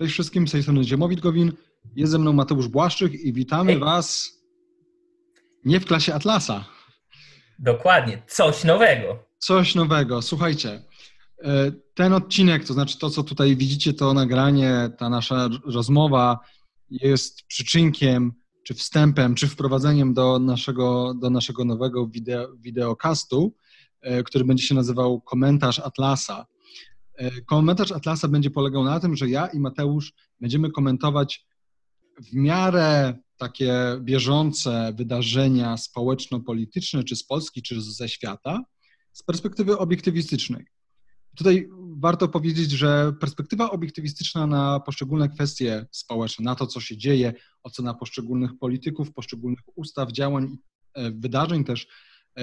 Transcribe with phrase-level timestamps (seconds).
[0.00, 1.52] Cześć wszystkim, z tej strony Ziemowit Gowin,
[1.96, 3.80] jest ze mną Mateusz Błaszczyk i witamy Hej.
[3.80, 4.32] Was
[5.64, 6.64] nie w klasie Atlasa.
[7.58, 9.18] Dokładnie, coś nowego.
[9.38, 10.22] Coś nowego.
[10.22, 10.82] Słuchajcie,
[11.42, 16.38] e, ten odcinek, to znaczy to, co tutaj widzicie, to nagranie, ta nasza rozmowa
[16.90, 18.32] jest przyczynkiem,
[18.66, 23.54] czy wstępem, czy wprowadzeniem do naszego, do naszego nowego wideo, wideokastu,
[24.00, 26.46] e, który będzie się nazywał Komentarz Atlasa.
[27.20, 31.46] E, komentarz Atlasa będzie polegał na tym, że ja i Mateusz będziemy komentować
[32.20, 38.62] w miarę takie bieżące wydarzenia społeczno-polityczne, czy z Polski, czy ze świata,
[39.12, 40.66] z perspektywy obiektywistycznej.
[41.36, 47.32] Tutaj warto powiedzieć, że perspektywa obiektywistyczna na poszczególne kwestie społeczne, na to, co się dzieje,
[47.62, 50.56] ocena poszczególnych polityków, poszczególnych ustaw, działań,
[50.94, 51.86] e, wydarzeń też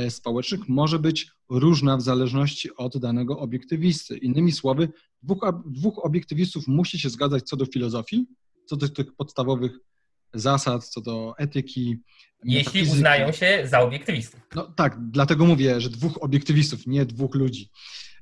[0.10, 4.18] społecznych może być różna w zależności od danego obiektywisty.
[4.18, 4.90] Innymi słowy,
[5.24, 8.26] dwóch, dwóch obiektywistów musi się zgadzać co do filozofii,
[8.66, 9.80] co do tych podstawowych
[10.34, 11.98] zasad, co do etyki.
[12.44, 14.40] Jeśli uznają się za obiektywistów.
[14.56, 17.70] No tak, dlatego mówię, że dwóch obiektywistów, nie dwóch ludzi,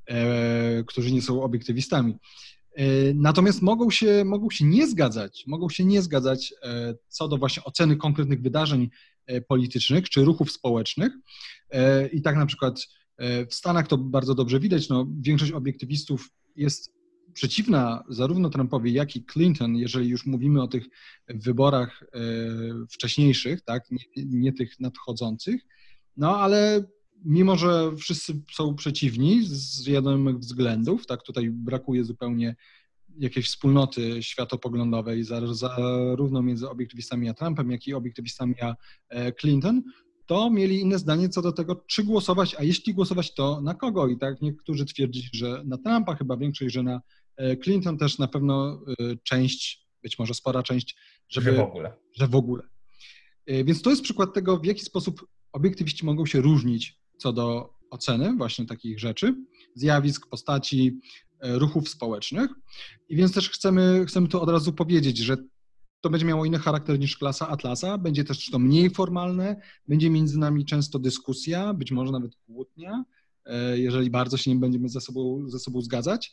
[0.08, 2.16] e, którzy nie są obiektywistami.
[2.76, 7.38] E, natomiast mogą się, mogą się nie zgadzać, mogą się nie zgadzać e, co do
[7.38, 8.90] właśnie oceny konkretnych wydarzeń e,
[9.48, 11.14] politycznych czy ruchów społecznych.
[12.14, 12.88] I tak na przykład
[13.50, 16.96] w Stanach to bardzo dobrze widać, no, większość obiektywistów jest
[17.34, 20.86] przeciwna zarówno Trumpowi, jak i Clinton, jeżeli już mówimy o tych
[21.30, 22.04] wyborach
[22.92, 25.62] wcześniejszych, tak, nie, nie tych nadchodzących.
[26.18, 26.84] No ale
[27.26, 32.56] mimo że wszyscy są przeciwni z wiadomych względów, tak tutaj brakuje zupełnie
[33.20, 38.76] jakiejś wspólnoty światopoglądowej zarówno między obiektywistami a Trumpem, jak i obiektywistami a
[39.10, 39.84] e, Clinton,
[40.26, 44.08] to mieli inne zdanie co do tego, czy głosować, a jeśli głosować, to na kogo.
[44.08, 47.02] I tak niektórzy twierdzili, że na Trumpa, chyba większość, że na
[47.38, 50.98] e, Clinton też na pewno e, część, być może spora część,
[51.30, 51.94] żeby, że w ogóle.
[52.14, 52.64] Że w ogóle.
[53.48, 58.36] Więc to jest przykład tego, w jaki sposób obiektywiści mogą się różnić co do oceny
[58.38, 59.36] właśnie takich rzeczy,
[59.76, 61.00] zjawisk, postaci,
[61.54, 62.52] ruchów społecznych.
[63.10, 65.38] I więc też chcemy, chcemy tu od razu powiedzieć, że
[66.02, 70.40] to będzie miało inny charakter niż klasa Atlasa, będzie też to mniej formalne, będzie między
[70.40, 73.06] nami często dyskusja, być może nawet kłótnia,
[73.46, 76.32] e, jeżeli bardzo się nie będziemy ze sobą, ze sobą zgadzać.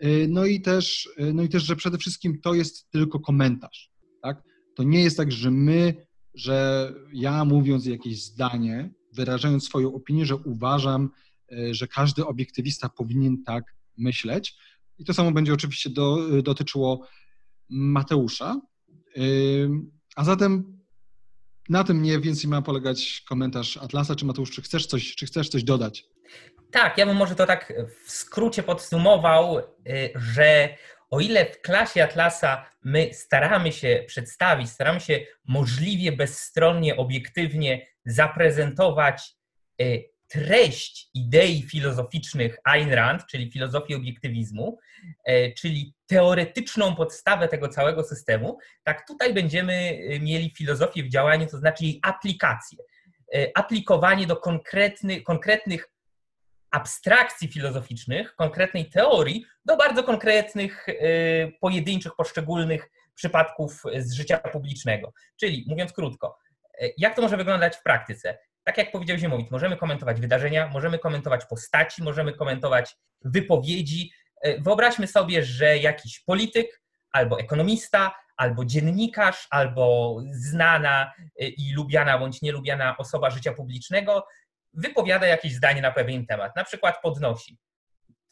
[0.00, 3.90] E, no i, też, no i też, że przede wszystkim to jest tylko komentarz.
[4.22, 4.42] Tak?
[4.74, 10.36] To nie jest tak, że my, że ja mówiąc jakieś zdanie, wyrażając swoją opinię, że
[10.36, 11.10] uważam,
[11.52, 14.56] e, że każdy obiektywista powinien tak myśleć.
[14.98, 17.06] I to samo będzie oczywiście do, dotyczyło
[17.68, 18.60] Mateusza.
[20.16, 20.78] A zatem
[21.68, 24.16] na tym mniej więcej ma polegać komentarz Atlasa.
[24.16, 26.04] Czy Mateusz, czy chcesz coś, czy chcesz coś dodać?
[26.70, 27.72] Tak, ja bym może to tak
[28.06, 29.62] w skrócie podsumował, e,
[30.14, 30.76] że
[31.10, 39.22] o ile w klasie Atlasa my staramy się przedstawić, staramy się możliwie bezstronnie, obiektywnie zaprezentować
[39.80, 39.84] e,
[40.28, 44.78] treść idei filozoficznych Ayn Rand, czyli filozofii obiektywizmu,
[45.24, 51.46] e, czyli teoretyczną podstawę tego całego systemu, tak tutaj będziemy e, mieli filozofię w działaniu,
[51.46, 52.78] to znaczy jej aplikację.
[53.54, 55.90] Aplikowanie do konkretny, konkretnych
[56.70, 60.86] abstrakcji filozoficznych, konkretnej teorii do bardzo konkretnych,
[61.60, 65.12] pojedynczych, poszczególnych przypadków z życia publicznego.
[65.40, 66.38] Czyli mówiąc krótko,
[66.98, 68.38] jak to może wyglądać w praktyce?
[68.68, 74.12] Tak jak powiedział Ziemowit, możemy komentować wydarzenia, możemy komentować postaci, możemy komentować wypowiedzi.
[74.42, 82.18] E, wyobraźmy sobie, że jakiś polityk albo ekonomista, albo dziennikarz, albo znana e, i lubiana
[82.18, 84.26] bądź nielubiana osoba życia publicznego
[84.74, 87.58] wypowiada jakieś zdanie na pewien temat, na przykład podnosi.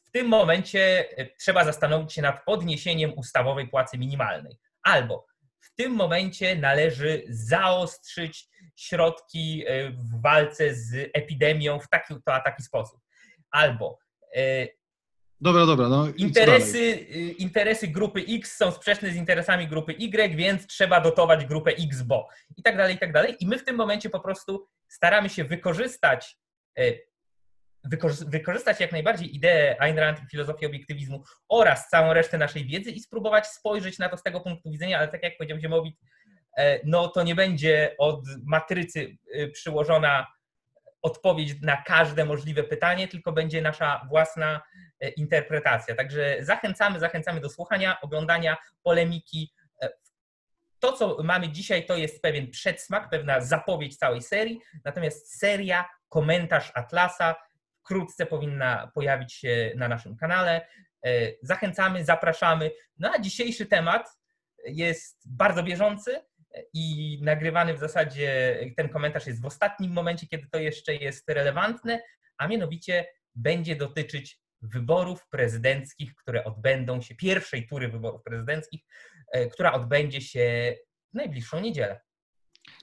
[0.04, 4.58] W tym momencie e, trzeba zastanowić się nad podniesieniem ustawowej płacy minimalnej.
[4.82, 5.26] Albo
[5.60, 12.40] w tym momencie należy zaostrzyć środki e, w walce z epidemią w taki, to, a
[12.40, 13.00] taki sposób.
[13.50, 13.98] Albo
[14.36, 14.66] e,
[15.40, 15.88] Dobra, dobra.
[15.88, 21.46] No interesy, e, interesy grupy X są sprzeczne z interesami grupy Y, więc trzeba dotować
[21.46, 23.36] grupę X, bo i tak dalej, i tak dalej.
[23.40, 26.38] I my w tym momencie po prostu staramy się wykorzystać
[28.26, 33.00] wykorzystać jak najbardziej ideę Ayn Rand i filozofię obiektywizmu oraz całą resztę naszej wiedzy i
[33.00, 36.06] spróbować spojrzeć na to z tego punktu widzenia, ale tak jak powiedział Ziemowit, e,
[36.84, 40.26] no to nie będzie od matrycy e, przyłożona
[41.02, 44.62] odpowiedź na każde możliwe pytanie, tylko będzie nasza własna
[45.00, 45.94] e, interpretacja.
[45.94, 49.52] Także zachęcamy, zachęcamy do słuchania, oglądania polemiki.
[50.78, 56.72] To, co mamy dzisiaj, to jest pewien przedsmak, pewna zapowiedź całej serii, natomiast seria, komentarz
[56.74, 57.34] Atlasa
[57.80, 60.66] wkrótce powinna pojawić się na naszym kanale.
[61.42, 62.70] Zachęcamy, zapraszamy.
[62.98, 64.18] No a dzisiejszy temat
[64.66, 66.20] jest bardzo bieżący
[66.72, 72.00] i nagrywany w zasadzie, ten komentarz jest w ostatnim momencie, kiedy to jeszcze jest relevantne,
[72.38, 78.80] a mianowicie będzie dotyczyć wyborów prezydenckich, które odbędą się, pierwszej tury wyborów prezydenckich,
[79.32, 80.76] e, która odbędzie się
[81.12, 82.00] w najbliższą niedzielę.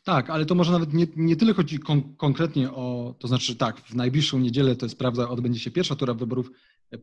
[0.03, 3.81] Tak, ale to może nawet nie, nie tyle chodzi kon konkretnie o, to znaczy tak,
[3.81, 6.49] w najbliższą niedzielę to jest prawda, odbędzie się pierwsza tura wyborów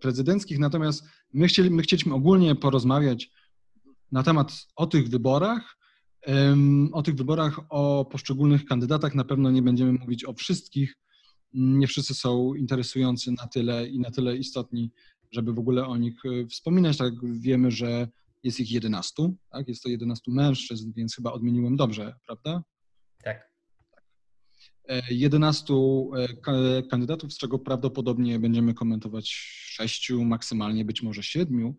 [0.01, 3.31] prezydenckich, natomiast my, chcieli, my chcieliśmy ogólnie porozmawiać
[4.13, 5.77] na temat o tych wyborach,
[6.93, 9.15] o tych wyborach, o poszczególnych kandydatach.
[9.15, 10.97] Na pewno nie będziemy mówić o wszystkich.
[11.53, 14.93] Nie wszyscy są interesujący na tyle i na tyle istotni,
[15.33, 16.97] żeby w ogóle o nich e, wspominać.
[16.97, 18.09] Tak wiemy, że
[18.43, 19.69] jest ich 11, tak?
[19.69, 22.63] Jest to 11 mężczyzn, więc chyba odmieniłem dobrze, prawda?
[23.25, 23.51] Tak.
[25.11, 25.75] 11
[26.47, 31.75] e, kandydatów, z czego prawdopodobnie będziemy komentować 6, maksymalnie być może 7.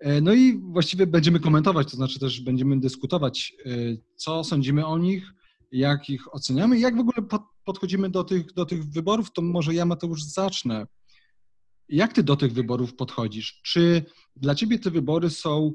[0.00, 3.70] E, no i właściwie będziemy komentować, to znaczy też będziemy dyskutować, e,
[4.16, 5.32] co sądzimy o nich,
[5.72, 7.26] jak ich oceniamy, jak w ogóle
[7.64, 9.32] podchodzimy do tych, do tych wyborów.
[9.32, 10.86] To może ja, Mateusz, zacznę.
[11.88, 13.60] Jak ty do tych wyborów podchodzisz?
[13.62, 14.04] Czy
[14.36, 15.72] dla ciebie te wybory są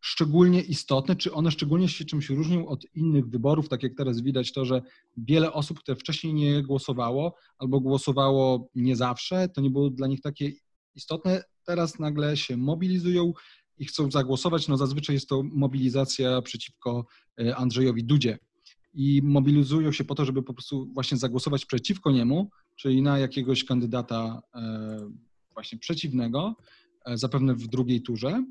[0.00, 1.16] szczególnie istotne?
[1.16, 3.68] Czy one szczególnie się czymś różnią od innych wyborów?
[3.68, 4.82] Tak jak teraz widać to, że
[5.16, 10.20] wiele osób, które wcześniej nie głosowało albo głosowało nie zawsze, to nie było dla nich
[10.20, 10.52] takie
[10.94, 13.32] istotne, teraz nagle się mobilizują,
[13.82, 17.06] i chcą zagłosować, no zazwyczaj jest to mobilizacja przeciwko
[17.40, 18.38] e, Andrzejowi Dudzie.
[18.94, 23.64] I mobilizują się po to, żeby po prostu właśnie zagłosować przeciwko niemu, czyli na jakiegoś
[23.64, 25.10] kandydata e,
[25.54, 26.54] właśnie przeciwnego,
[27.04, 28.44] e, zapewne w drugiej turze.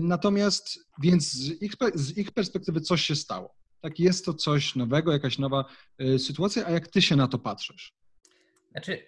[0.00, 3.54] Natomiast więc z ich, z ich perspektywy coś się stało.
[3.80, 5.64] Tak, jest to coś nowego, jakaś nowa
[6.18, 7.94] sytuacja, a jak ty się na to patrzysz?
[8.70, 9.06] Znaczy,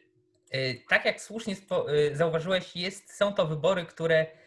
[0.88, 1.56] tak jak słusznie
[2.12, 4.42] zauważyłeś, jest, są to wybory, które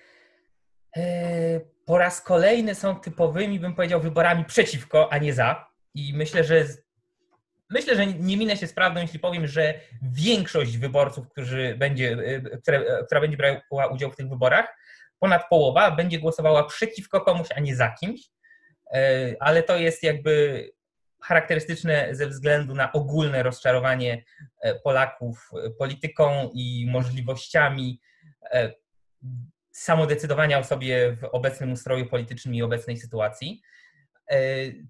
[1.85, 5.67] po raz kolejny są typowymi, bym powiedział, wyborami przeciwko, a nie za.
[5.93, 6.65] I myślę, że
[7.69, 12.57] myślę, że nie minę się z prawdą, jeśli powiem, że większość wyborców, którzy będzie, e,
[12.57, 14.77] które, e, która będzie brała udział w tych wyborach,
[15.19, 18.21] ponad połowa będzie głosowała przeciwko komuś, a nie za kimś.
[19.39, 20.63] Ale to jest jakby
[21.21, 24.23] charakterystyczne ze względu na ogólne rozczarowanie
[24.83, 25.49] Polaków
[25.79, 27.99] polityką i możliwościami
[29.75, 33.61] samodecydowania o sobie w obecnym ustroju politycznym i obecnej sytuacji.
[34.31, 34.37] E,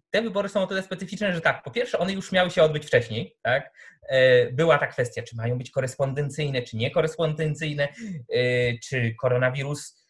[0.10, 2.86] te wybory są o tyle specyficzne, że tak, po pierwsze, one już miały się odbyć
[2.86, 3.36] wcześniej.
[3.42, 3.74] Tak?
[4.10, 10.06] E, była ta kwestia, czy mają być korespondencyjne, czy niekorespondencyjne, e, czy koronawirus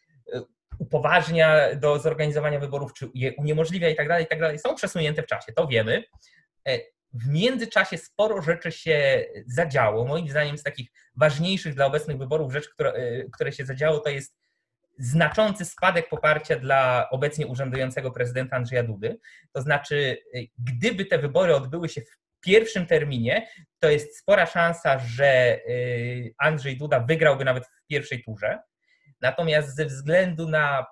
[0.80, 4.60] upoważnia do zorganizowania wyborów, czy je uniemożliwia i tak dalej, i tak dalej.
[4.60, 6.04] Są przesunięte w czasie, to wiemy.
[7.14, 10.06] W międzyczasie sporo rzeczy się zadziało.
[10.06, 12.94] Moim zdaniem z takich ważniejszych dla obecnych wyborów rzeczy, które,
[13.34, 14.36] które się zadziało, to jest
[14.98, 19.20] znaczący spadek poparcia dla obecnie urzędującego prezydenta Andrzeja Dudy.
[19.54, 23.48] To znaczy, y, gdyby te wybory odbyły się w pierwszym terminie,
[23.80, 28.60] to jest spora szansa, że y, Andrzej Duda wygrałby nawet w pierwszej turze.
[29.22, 30.86] Natomiast ze względu na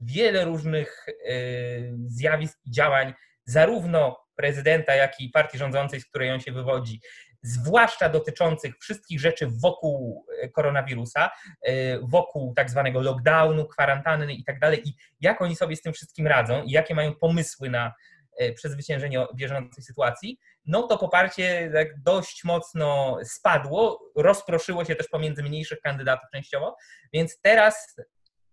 [0.00, 3.14] wiele różnych y, zjawisk i działań,
[3.44, 7.00] zarówno prezydenta, jak i partii rządzącej, z której on się wywodzi,
[7.44, 11.30] zwłaszcza dotyczących wszystkich rzeczy wokół e, koronawirusa,
[11.62, 15.92] e, wokół tak zwanego lockdownu, kwarantanny i tak dalej, i jak oni sobie z tym
[15.92, 17.92] wszystkim radzą i jakie mają pomysły na
[18.38, 25.42] e, przezwyciężenie bieżącej sytuacji, no to poparcie tak dość mocno spadło, rozproszyło się też pomiędzy
[25.42, 26.76] mniejszych kandydatów częściowo,
[27.12, 27.96] więc teraz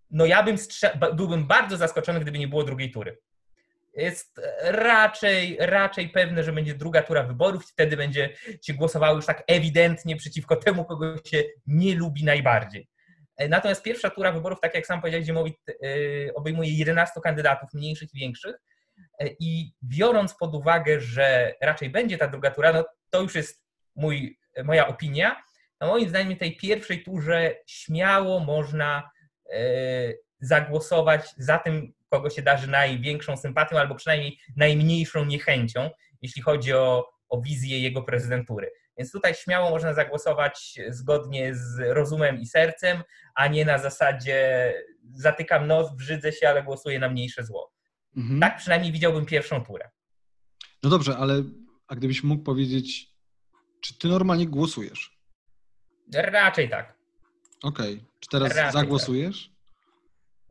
[0.09, 0.57] no ja bym
[1.13, 3.17] byłbym bardzo zaskoczony, gdyby nie było drugiej tury
[3.93, 8.29] jest raczej, raczej pewne, że będzie druga tura wyborów, wtedy będzie
[8.61, 12.87] się głosowało już tak ewidentnie przeciwko temu, kogo się nie lubi najbardziej.
[13.37, 18.09] E, natomiast pierwsza tura wyborów, tak jak sam powiedziałeś, Ziemowit, e, obejmuje 11 kandydatów, mniejszych
[18.13, 18.55] i większych.
[19.19, 23.63] E, I biorąc pod uwagę, że raczej będzie ta druga tura, no to już jest
[23.95, 25.43] mój, moja opinia.
[25.81, 29.11] No moim zdaniem tej pierwszej turze śmiało można
[30.39, 35.89] zagłosować za tym kogo się darzy największą sympatią, albo przynajmniej najmniejszą niechęcią,
[36.21, 38.71] jeśli chodzi o, o wizję jego prezydentury.
[38.97, 43.03] Więc tutaj śmiało można zagłosować zgodnie z rozumem i sercem,
[43.35, 44.73] a nie na zasadzie
[45.13, 47.73] zatykam nos, brzydzę się, ale głosuję na mniejsze zło.
[48.17, 48.39] Mhm.
[48.39, 49.89] Tak przynajmniej widziałbym pierwszą turę.
[50.83, 51.43] No dobrze, ale
[51.87, 53.07] a gdybyś mógł powiedzieć,
[53.81, 55.17] czy ty normalnie głosujesz?
[56.13, 56.97] Raczej tak.
[57.63, 57.93] Okej.
[57.93, 58.05] Okay.
[58.19, 59.51] Czy teraz Raczej zagłosujesz?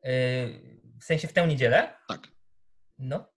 [0.03, 0.11] Tak.
[1.01, 1.95] W sensie w tę niedzielę?
[2.09, 2.21] Tak.
[2.99, 3.31] No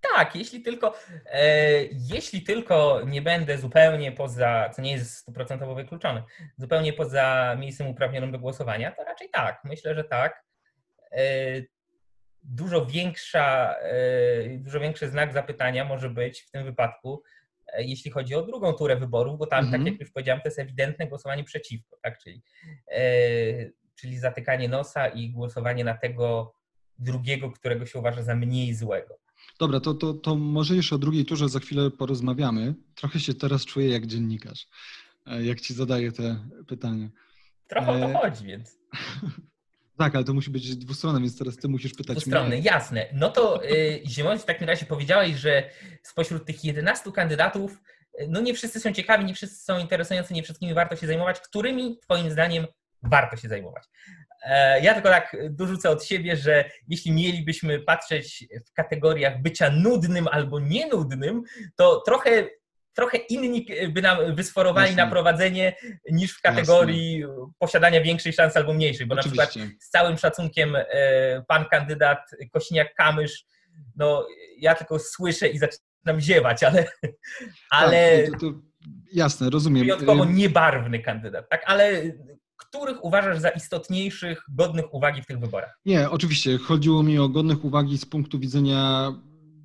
[0.00, 0.94] tak, jeśli tylko,
[1.26, 6.22] e, jeśli tylko nie będę zupełnie poza, co nie jest stuprocentowo wykluczone,
[6.56, 9.60] zupełnie poza miejscem uprawnionym do głosowania, to raczej tak.
[9.64, 10.44] Myślę, że tak.
[11.12, 11.22] E,
[12.42, 17.22] dużo większa, e, dużo większy znak zapytania może być w tym wypadku,
[17.72, 19.84] e, jeśli chodzi o drugą turę wyborów, bo tam, tak mhm.
[19.84, 22.18] tak jak już powiedziałem, to jest ewidentne głosowanie przeciwko, tak?
[22.18, 22.42] czyli,
[22.92, 23.02] e,
[23.94, 26.57] czyli zatykanie nosa i głosowanie na tego
[26.98, 29.18] drugiego, którego się uważa za mniej złego.
[29.58, 32.74] Dobra, to, to, to może jeszcze o drugiej turze za chwilę porozmawiamy.
[32.94, 34.66] Trochę się teraz czuję jak dziennikarz,
[35.40, 37.08] jak ci zadaję te pytania.
[37.68, 38.78] Trochę o to chodzi, więc.
[39.98, 42.58] Tak, ale to musi być dwustronne, więc teraz ty musisz pytać Dwustronne, mnie.
[42.58, 43.06] jasne.
[43.12, 45.70] No to y, w takim razie powiedziałeś, że
[46.02, 47.78] spośród tych 11 kandydatów,
[48.28, 51.40] no nie wszyscy są ciekawi, nie wszyscy są interesujący, nie wszystkimi warto się zajmować.
[51.40, 52.66] Którymi twoim zdaniem
[53.02, 53.84] warto się zajmować?
[54.46, 60.28] E, ja tylko tak dorzucę od siebie, że jeśli mielibyśmy patrzeć w kategoriach bycia nudnym
[60.28, 61.42] albo nienudnym,
[61.76, 62.48] to trochę
[62.98, 65.04] trochę inni by nam wysforowali Jasne.
[65.04, 65.76] na prowadzenie
[66.10, 67.34] niż w kategorii Jasne.
[67.58, 69.42] posiadania większej szansy albo mniejszej, bo Oczywiście.
[69.42, 70.86] na przykład z całym szacunkiem e,
[71.48, 72.18] pan kandydat
[72.56, 73.32] Kośniak-Kamysz,
[73.96, 74.26] no
[74.58, 76.84] ja tylko słyszę i zaczynam ziewać, ale...
[77.70, 78.58] ale tak, to, to,
[79.12, 79.82] jasne, rozumiem.
[79.82, 82.02] Wyjątkowo niebarwny kandydat, tak, ale
[82.58, 85.78] których uważasz za istotniejszych, godnych uwagi w tych wyborach?
[85.86, 86.58] Nie, oczywiście.
[86.58, 89.12] Chodziło mi o godnych uwagi z punktu widzenia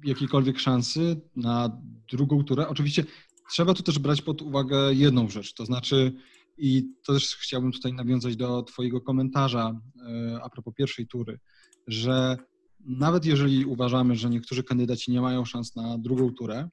[0.03, 1.81] jakiejkolwiek szansy na
[2.11, 2.67] drugą turę.
[2.67, 3.03] Oczywiście
[3.51, 6.13] trzeba tu też brać pod uwagę jedną rzecz, to znaczy,
[6.57, 11.39] i to też chciałbym tutaj nawiązać do Twojego komentarza e, a propos pierwszej tury,
[11.87, 12.37] że
[12.79, 16.69] nawet jeżeli uważamy, że niektórzy kandydaci nie mają szans na drugą turę,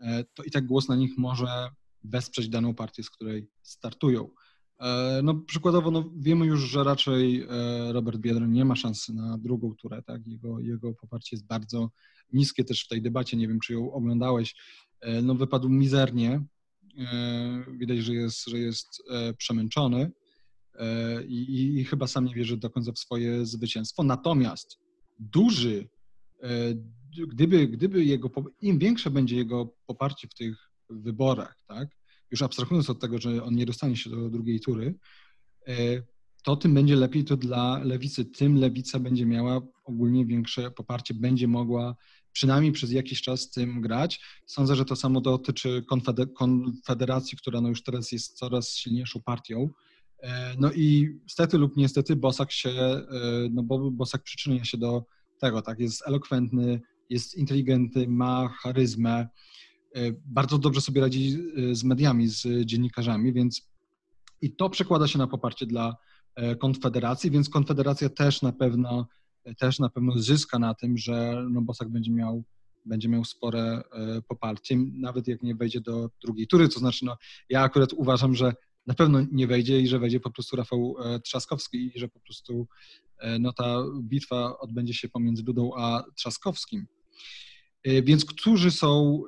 [0.00, 1.68] e, to i tak głos na nich może
[2.04, 4.28] wesprzeć daną partię, z której startują.
[4.80, 7.46] E, no, przykładowo no, wiemy już, że raczej
[7.92, 10.02] Robert Biedroń nie ma szansy na drugą turę.
[10.02, 10.26] Tak?
[10.26, 11.90] Jego, jego poparcie jest bardzo
[12.32, 14.54] niskie też w tej debacie, nie wiem czy ją oglądałeś,
[15.00, 16.44] e, no wypadł mizernie.
[16.98, 20.12] E, widać, że jest, że jest e, przemęczony
[21.28, 24.02] i, i chyba sam nie wierzy do końca w swoje zwycięstwo.
[24.02, 24.78] Natomiast
[25.18, 25.88] duży,
[27.28, 28.30] gdyby, gdyby jego,
[28.62, 31.88] im większe będzie jego poparcie w tych wyborach, tak,
[32.30, 34.94] już abstrahując od tego, że on nie dostanie się do drugiej tury,
[36.46, 38.24] to tym będzie lepiej to dla lewicy.
[38.24, 41.96] Tym lewica będzie miała ogólnie większe poparcie, będzie mogła
[42.32, 44.20] przynajmniej przez jakiś czas z tym grać.
[44.46, 45.84] Sądzę, że to samo dotyczy
[46.34, 49.70] Konfederacji, która no już teraz jest coraz silniejszą partią.
[50.22, 53.04] E, no i stety lub niestety Bosak się, e,
[53.50, 55.04] no bo Bosak przyczynia się do
[55.40, 56.80] tego, tak, jest elokwentny,
[57.10, 59.28] jest inteligentny, ma charyzmę, e,
[60.26, 61.38] bardzo dobrze sobie radzi
[61.72, 63.70] z mediami, z dziennikarzami, więc
[64.42, 65.96] i to przekłada się na poparcie dla
[66.60, 69.06] Konfederacji, więc Konfederacja też na pewno
[69.54, 72.44] też na pewno zyska na tym, że no Bosak będzie miał,
[72.84, 77.16] będzie miał spore e, poparcie, nawet jak nie wejdzie do drugiej tury, to znaczy no,
[77.48, 78.54] ja akurat uważam, że
[78.86, 82.20] na pewno nie wejdzie i że wejdzie po prostu Rafał e, Trzaskowski i że po
[82.20, 82.68] prostu
[83.18, 86.86] e, no, ta bitwa odbędzie się pomiędzy Dudą a Trzaskowskim.
[88.02, 89.22] Więc którzy są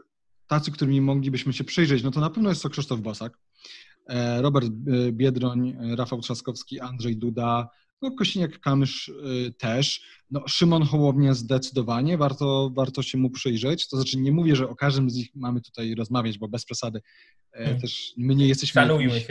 [0.48, 2.02] tacy, którymi moglibyśmy się przyjrzeć?
[2.02, 3.38] No to na pewno jest to Krzysztof Bosak,
[4.38, 4.68] Robert
[5.10, 7.68] Biedroń, Rafał Trzaskowski, Andrzej Duda,
[8.02, 10.02] no, Kośniak-Kamysz y, też.
[10.30, 13.88] No, Szymon Hołownia zdecydowanie, warto, warto się mu przyjrzeć.
[13.88, 17.00] To znaczy nie mówię, że o każdym z nich mamy tutaj rozmawiać, bo bez przesady
[17.52, 17.80] e, hmm.
[17.80, 19.26] też my nie jesteśmy jakimiś,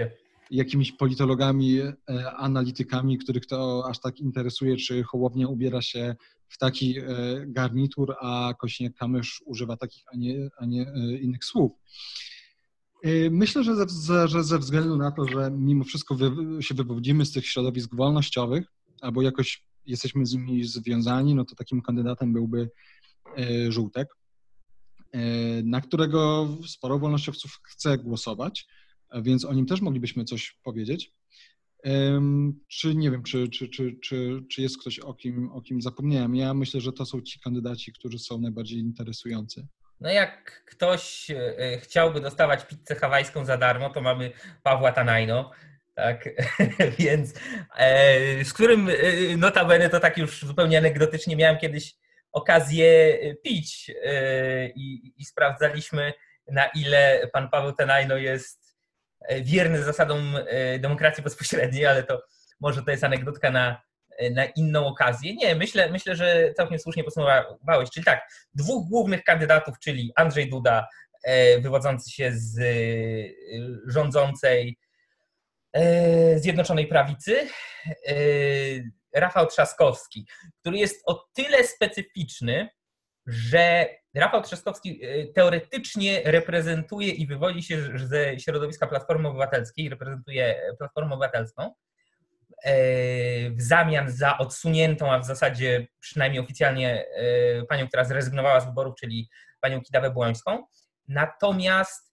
[0.51, 1.95] jakimiś politologami, e,
[2.38, 6.15] analitykami, których to aż tak interesuje, czy Hołownia ubiera się
[6.50, 7.04] w taki e,
[7.48, 10.86] garnitur, a Kośniak-Kamysz używa takich, a nie, a nie
[11.22, 11.72] innych słów.
[13.06, 16.32] Y, myślę, że ze, że ze względu na to, że mimo wszystko wy,
[16.63, 18.66] się wywodzimy z tych środowisk wolnościowych,
[19.01, 22.70] albo jakoś jesteśmy z nimi związani, no to takim kandydatem byłby
[23.70, 24.08] Żółtek,
[25.63, 28.68] na którego sporo wolnościowców chce głosować,
[29.22, 31.12] więc o nim też moglibyśmy coś powiedzieć.
[32.67, 36.36] Czy nie wiem, czy, czy, czy, czy, czy jest ktoś, o kim, o kim zapomniałem?
[36.36, 39.67] Ja myślę, że to są ci kandydaci, którzy są najbardziej interesujący.
[40.01, 44.32] No jak ktoś e, chciałby dostawać pizzę hawajską za darmo, to mamy
[44.63, 45.51] Pawła Tanajno,
[45.96, 46.29] tak,
[47.00, 47.34] więc
[47.77, 48.94] e, z którym e,
[49.38, 51.96] notabene to tak już zupełnie anegdotycznie miałem kiedyś
[52.32, 53.91] okazję pić
[54.75, 56.13] i, i sprawdzaliśmy
[56.51, 58.66] na ile pan Paweł Tanajno jest
[59.41, 60.38] wierny zasadom
[60.79, 62.22] demokracji bezpośredniej, ale to
[62.60, 63.88] może to jest anegdotka na
[64.31, 65.36] na inną okazję.
[65.36, 67.89] Nie, myślę, myślę, że całkiem słusznie podsumowałeś.
[67.93, 70.88] Czyli tak, dwóch głównych kandydatów, czyli Andrzej Duda,
[71.24, 72.63] e, wywodzący się z e,
[73.88, 74.77] rządzącej
[75.74, 77.48] e, Zjednoczonej Prawicy,
[79.15, 80.27] Rafał Trzaskowski,
[80.60, 82.69] który jest o tyle specyficzny,
[83.27, 85.01] że Rafał Trzaskowski
[85.36, 91.74] teoretycznie reprezentuje i wywodzi się ze środowiska Platformy Obywatelskiej, reprezentuje Platformę Obywatelską,
[93.50, 97.05] w zamian za odsuniętą, a w zasadzie przynajmniej oficjalnie
[97.69, 99.29] panią, która zrezygnowała z wyborów, czyli
[99.62, 100.65] panią Kidawę Błońską.
[101.07, 102.06] Natomiast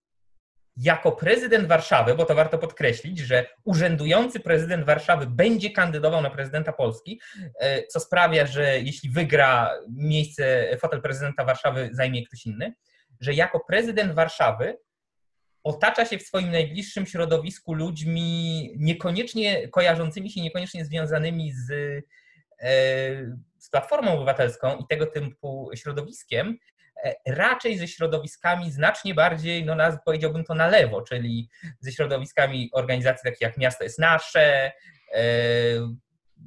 [0.77, 6.73] jako prezydent Warszawy, bo to warto podkreślić, że urzędujący prezydent Warszawy będzie kandydował na prezydenta
[6.73, 7.21] Polski,
[7.61, 12.75] e, co sprawia, że jeśli wygra miejsce, fotel prezydenta Warszawy zajmie ktoś inny,
[13.21, 14.77] że jako prezydent Warszawy
[15.65, 21.71] otacza się w swoim najbliższym środowisku ludźmi niekoniecznie kojarzącymi się, niekoniecznie związanymi z,
[22.61, 22.71] e,
[23.59, 26.59] z Platformą Obywatelską i tego typu środowiskiem,
[27.27, 31.49] raczej ze środowiskami znacznie bardziej, no powiedziałbym to na lewo, czyli
[31.81, 34.73] ze środowiskami organizacji takich jak Miasto jest Nasze,
[35.13, 35.23] e,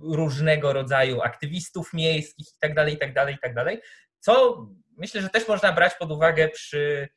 [0.02, 3.78] różnego rodzaju aktywistów miejskich itd., itd., itd.,
[4.20, 4.66] co
[4.98, 7.10] myślę, że też można brać pod uwagę przy,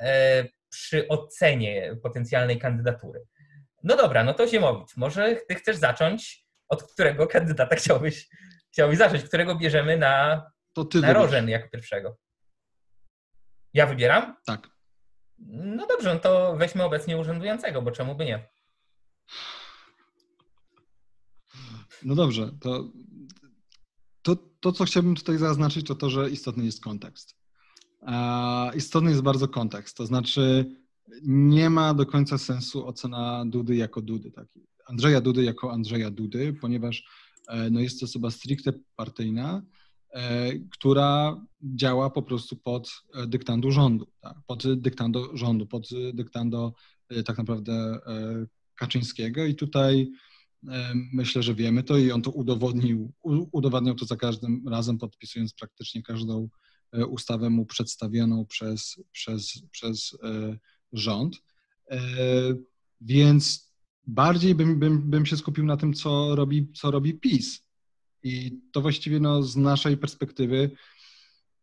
[0.00, 3.20] e, przy ocenie potencjalnej kandydatury.
[3.82, 8.28] No dobra, no to Ziemowicz, może ty chcesz zacząć, od którego kandydata chciałbyś,
[8.72, 12.18] chciałbyś zacząć, którego bierzemy na, to ty na Rożen jako pierwszego?
[13.78, 14.34] Ja wybieram?
[14.46, 14.70] Tak.
[15.38, 18.48] No dobrze, no to weźmy obecnie urzędującego, bo czemu by nie?
[22.04, 22.92] No dobrze, to,
[24.22, 27.36] to, to co chciałbym tutaj zaznaczyć, to to, że istotny jest kontekst.
[28.76, 30.76] Istotny jest bardzo kontekst, to znaczy
[31.22, 34.46] nie ma do końca sensu ocena Dudy jako Dudy, tak?
[34.86, 37.04] Andrzeja Dudy jako Andrzeja Dudy, ponieważ
[37.48, 39.62] e, no, jest to osoba stricte partyjna, E,
[40.70, 44.36] która działa po prostu pod e, dyktando rządu, tak?
[44.46, 46.74] pod dyktando rządu, pod dyktando
[47.08, 47.98] e, tak naprawdę
[48.74, 50.10] Kaczyńskiego i tutaj
[51.12, 53.12] myślę, że wiemy to i on to udowodnił,
[53.52, 56.48] udowadniał to za każdym razem, podpisując praktycznie każdą
[57.08, 60.18] ustawę mu przedstawioną przez, przez, przez
[60.92, 61.36] rząd.
[63.00, 63.72] Więc
[64.06, 67.67] bardziej bym, bym, bym się skupił na tym, co robi, co robi PiS,
[68.22, 70.70] i to właściwie no, z naszej perspektywy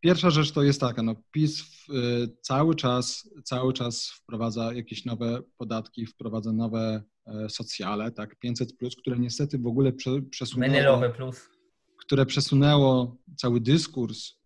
[0.00, 5.04] pierwsza rzecz to jest taka, no PiS w, y, cały czas, cały czas wprowadza jakieś
[5.04, 10.72] nowe podatki, wprowadza nowe e, socjale, tak, 500 plus, które niestety w ogóle prze, przesunęło.
[10.72, 11.48] Menelowe plus.
[11.98, 14.36] Które przesunęło cały dyskurs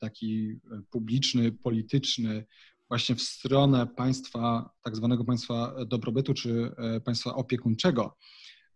[0.00, 2.44] taki e, publiczny, polityczny
[2.88, 8.16] właśnie w stronę państwa, tak zwanego państwa dobrobytu czy e, państwa opiekuńczego.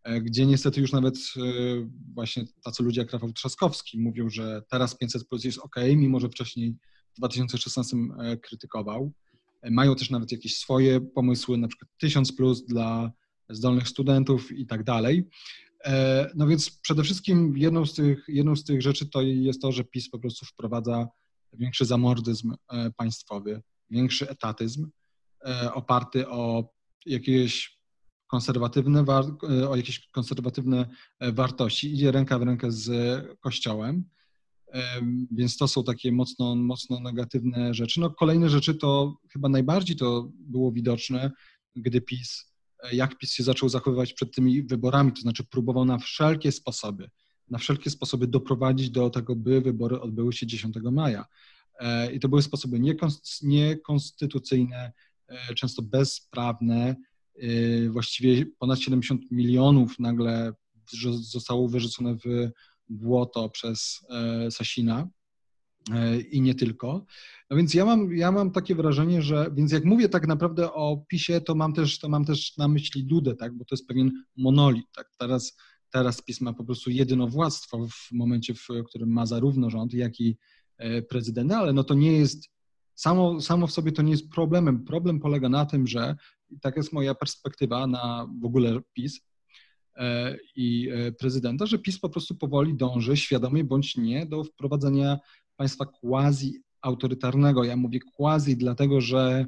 [0.06, 1.40] E, gdzie niestety już nawet e,
[2.14, 6.28] właśnie tacy ludzie jak Rafał Trzaskowski mówią, że teraz 500 plus jest ok, mimo że
[6.28, 6.76] wcześniej
[7.14, 9.12] w 2016 e, krytykował.
[9.70, 13.12] Mają też nawet jakieś swoje pomysły, na przykład 1000 plus dla
[13.48, 15.28] zdolnych studentów i tak dalej.
[16.34, 19.84] No więc przede wszystkim jedną z, tych, jedną z tych rzeczy to jest to, że
[19.84, 21.08] PiS po prostu wprowadza
[21.52, 22.54] większy zamordyzm
[22.96, 24.90] państwowy, większy etatyzm
[25.74, 26.68] oparty o
[27.06, 27.75] jakieś
[28.26, 29.04] konserwatywne,
[29.50, 32.90] e, o jakieś konserwatywne e, wartości, idzie ręka w rękę z
[33.40, 34.04] Kościołem.
[35.30, 38.00] Więc to są takie mocno, mocno negatywne rzeczy.
[38.00, 41.30] No, kolejne rzeczy to chyba najbardziej to było widoczne,
[41.76, 45.98] gdy PiS, e, jak PiS się zaczął zachowywać przed tymi wyborami, to znaczy próbował na
[45.98, 47.10] wszelkie sposoby,
[47.48, 51.24] na wszelkie sposoby doprowadzić do tego, by wybory odbyły się 10 maja.
[52.12, 52.80] I to były sposoby
[53.42, 54.92] niekonstytucyjne,
[55.56, 56.96] często bezprawne,
[57.90, 60.52] właściwie ponad 70 milionów nagle
[61.20, 62.50] zostało wyrzucone w
[62.88, 65.08] błoto przez e, Sasina
[65.92, 67.04] e, i nie tylko.
[67.50, 71.04] No więc ja mam, ja mam takie wrażenie, że, więc jak mówię tak naprawdę o
[71.08, 74.12] PiSie, to mam też, to mam też na myśli Dudę, tak, bo to jest pewien
[74.36, 75.56] monolit, tak, teraz,
[75.90, 80.38] teraz PiS ma po prostu jedynowładztwo w momencie, w którym ma zarówno rząd, jak i
[80.78, 82.48] e, prezydenta, ale no to nie jest,
[82.94, 84.84] samo, samo w sobie to nie jest problemem.
[84.84, 86.16] Problem polega na tym, że
[86.50, 89.20] i tak jest moja perspektywa na w ogóle PiS
[89.96, 95.18] e, i e, prezydenta, że PiS po prostu powoli dąży, świadomie bądź nie, do wprowadzenia
[95.56, 97.64] państwa quasi-autorytarnego.
[97.64, 99.46] Ja mówię quasi, dlatego że,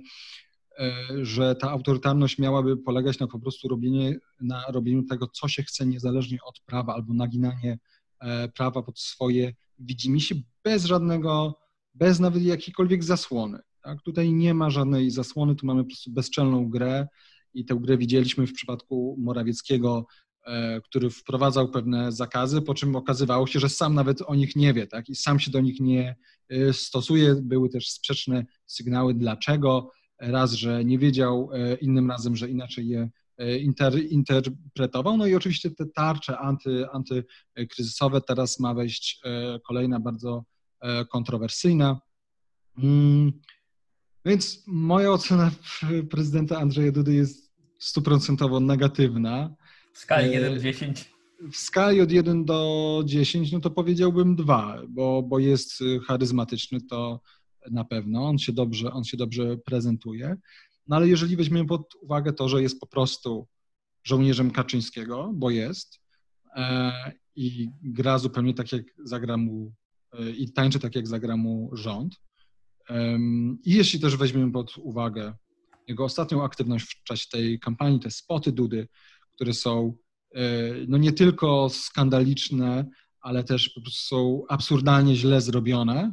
[0.79, 5.63] e, że ta autorytarność miałaby polegać na po prostu robienie, na robieniu tego, co się
[5.63, 7.79] chce, niezależnie od prawa, albo naginanie
[8.55, 10.35] prawa pod swoje widzimisię,
[10.65, 11.59] bez żadnego,
[11.95, 13.59] bez nawet jakiejkolwiek zasłony.
[13.83, 14.03] Tak?
[14.03, 17.09] Tutaj nie ma żadnej zasłony, tu mamy po prostu bezczelną grę
[17.55, 20.07] i tę grę widzieliśmy w przypadku Morawieckiego,
[20.47, 24.75] e, który wprowadzał pewne zakazy, po czym okazywało się, że sam nawet o nich nie
[24.75, 25.09] wie tak?
[25.09, 26.17] i sam się do nich nie
[26.49, 27.35] e, stosuje.
[27.43, 29.91] Były też sprzeczne sygnały, dlaczego.
[30.21, 33.11] Raz, że nie wiedział, e, innym razem, że inaczej je
[33.61, 35.17] inter, interpretował.
[35.17, 39.21] No i oczywiście te tarcze anty, antykryzysowe, teraz ma wejść
[39.67, 40.45] kolejna bardzo
[41.11, 42.01] kontrowersyjna.
[44.25, 45.51] Więc moja ocena
[46.11, 49.55] prezydenta Andrzeja Dudy jest stuprocentowo negatywna.
[49.93, 51.13] W skali 1 do 10?
[51.53, 57.21] W skali od 1 do 10, no to powiedziałbym 2, bo, bo jest charyzmatyczny, to
[57.71, 60.37] na pewno, on się dobrze, on się dobrze prezentuje.
[60.89, 63.47] No ale jeżeli weźmiemy pod uwagę to, że jest po prostu
[64.05, 66.01] żołnierzem Kaczyńskiego, bo jest,
[66.57, 66.93] e,
[67.37, 69.73] i gra zupełnie tak, jak zagra mu,
[70.13, 72.17] e, i tańczy tak, jak zagra mu rząd.
[73.65, 75.35] I jeśli też weźmiemy pod uwagę
[75.89, 78.89] jego ostatnią aktywność w czasie tej kampanii, te spoty Dudy,
[79.35, 79.95] które są
[80.35, 80.41] e,
[80.89, 82.87] no nie tylko skandaliczne,
[83.21, 86.13] ale też po prostu są absurdalnie źle zrobione,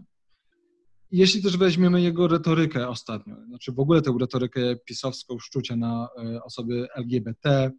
[1.11, 6.43] jeśli też weźmiemy jego retorykę ostatnio, znaczy w ogóle tę retorykę pisowską, szczucie na e,
[6.43, 7.71] osoby LGBT,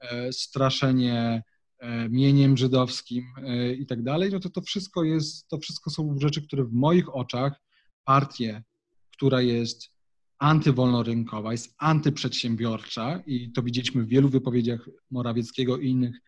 [0.00, 1.42] e, straszenie
[2.10, 3.24] mieniem żydowskim
[3.78, 7.14] i tak dalej, no to to wszystko jest, to wszystko są rzeczy, które w moich
[7.14, 7.60] oczach
[8.08, 8.62] partię,
[9.12, 9.90] która jest
[10.38, 16.20] antywolnorynkowa, jest antyprzedsiębiorcza i to widzieliśmy w wielu wypowiedziach Morawieckiego i innych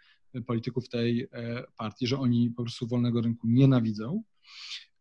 [0.47, 1.29] polityków tej
[1.77, 4.23] partii, że oni po prostu wolnego rynku nienawidzą.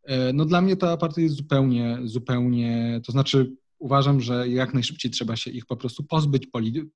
[0.03, 5.11] E, no dla mnie ta partia jest zupełnie, zupełnie, to znaczy uważam, że jak najszybciej
[5.11, 6.47] trzeba się ich po prostu pozbyć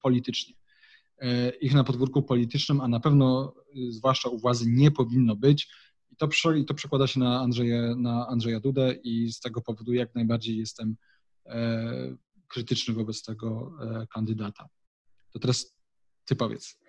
[0.01, 0.55] politycznie.
[1.21, 5.69] E, ich na podwórku politycznym, a na pewno y, zwłaszcza u władzy nie powinno być.
[6.13, 9.93] I to, i to przekłada się na Andrzeja, na Andrzeja Dudę i z tego powodu
[9.93, 10.95] jak najbardziej jestem
[11.45, 12.15] e,
[12.47, 13.71] krytyczny wobec tego
[14.13, 14.69] kandydata.
[15.33, 15.75] To teraz
[16.25, 16.75] ty powiedz.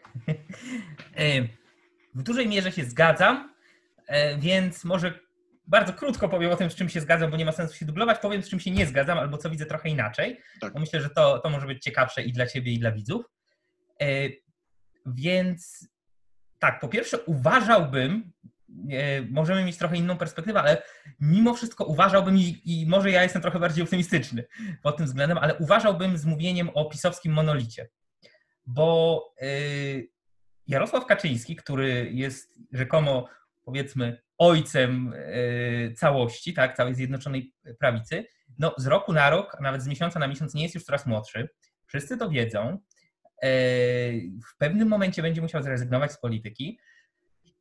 [2.14, 3.54] W dużej mierze się zgadzam,
[4.38, 5.20] więc może
[5.66, 8.18] bardzo krótko powiem o tym, z czym się zgadzam, bo nie ma sensu się dublować.
[8.18, 10.40] Powiem, z czym się nie zgadzam, albo co widzę trochę inaczej.
[10.60, 10.72] Tak.
[10.72, 13.24] Bo myślę, że to, to może być ciekawsze i dla ciebie, i dla widzów.
[14.00, 14.06] E,
[15.06, 15.88] więc
[16.58, 18.48] tak, po pierwsze uważałbym, e,
[19.30, 20.82] możemy mieć trochę inną perspektywę, ale
[21.20, 24.44] mimo wszystko uważałbym, i, i, może ja jestem trochę bardziej optymistyczny
[24.82, 27.88] pod tym względem, ale uważałbym z mówieniem o pisowskim monolicie.
[28.66, 29.46] Bo e,
[30.66, 33.28] Jarosław Kaczyński, który jest rzekomo,
[33.64, 38.24] powiedzmy, ojcem e, całości, tak, całej Zjednoczonej Prawicy,
[38.58, 41.06] no z roku na rok, a nawet z miesiąca na miesiąc nie jest już coraz
[41.06, 41.48] młodszy.
[41.86, 42.78] Wszyscy to wiedzą.
[43.42, 43.48] E,
[44.22, 46.78] w pewnym momencie będzie musiał zrezygnować z polityki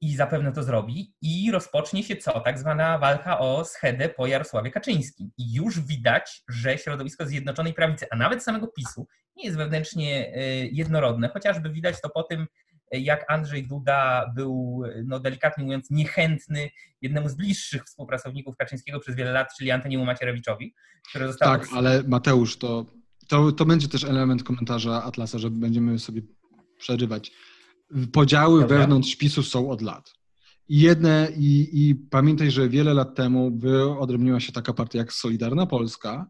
[0.04, 2.40] i zapewne to zrobi i rozpocznie się co?
[2.40, 5.32] Tak zwana walka o schedę po Jarosławie Kaczyńskim.
[5.38, 10.66] I już widać, że środowisko Zjednoczonej Prawicy, a nawet samego PiSu, nie jest wewnętrznie e,
[10.66, 12.48] jednorodne, chociażby widać to po tym,
[12.92, 16.70] jak Andrzej Duda był, no delikatnie mówiąc, niechętny
[17.02, 20.74] jednemu z bliższych współpracowników Kaczyńskiego przez wiele lat, czyli Antoniemu Macierewiczowi,
[21.10, 21.60] który został...
[21.60, 22.86] Tak, ale Mateusz, to,
[23.28, 26.22] to, to będzie też element komentarza Atlasa, że będziemy sobie
[26.78, 27.32] przerywać.
[28.12, 28.78] Podziały Dobra.
[28.78, 30.14] wewnątrz PiSu są od lat.
[30.70, 35.66] I jedne, i, i pamiętaj, że wiele lat temu wyodrębniła się taka partia jak Solidarna
[35.66, 36.30] Polska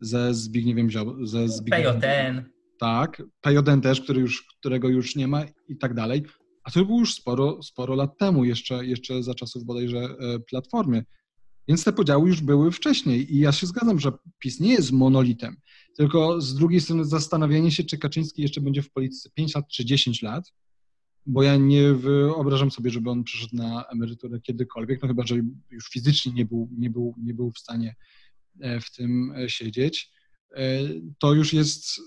[0.00, 5.44] ze Zbigniewem Ziobro, ze Zbigniewem PJN tak, PJN też, który już, którego już nie ma
[5.68, 6.22] i tak dalej,
[6.64, 11.04] a to było już sporo, sporo lat temu, jeszcze, jeszcze za czasów bodajże e, Platformy.
[11.68, 15.56] Więc te podziały już były wcześniej i ja się zgadzam, że PiS nie jest monolitem,
[15.96, 19.84] tylko z drugiej strony zastanawianie się, czy Kaczyński jeszcze będzie w polityce 5 lat czy
[19.84, 20.52] 10 lat,
[21.26, 25.34] bo ja nie wyobrażam sobie, żeby on przyszedł na emeryturę kiedykolwiek, no chyba, że
[25.70, 27.96] już fizycznie nie był, nie był, nie był w stanie
[28.60, 30.12] e, w tym e, siedzieć.
[31.18, 32.00] To już jest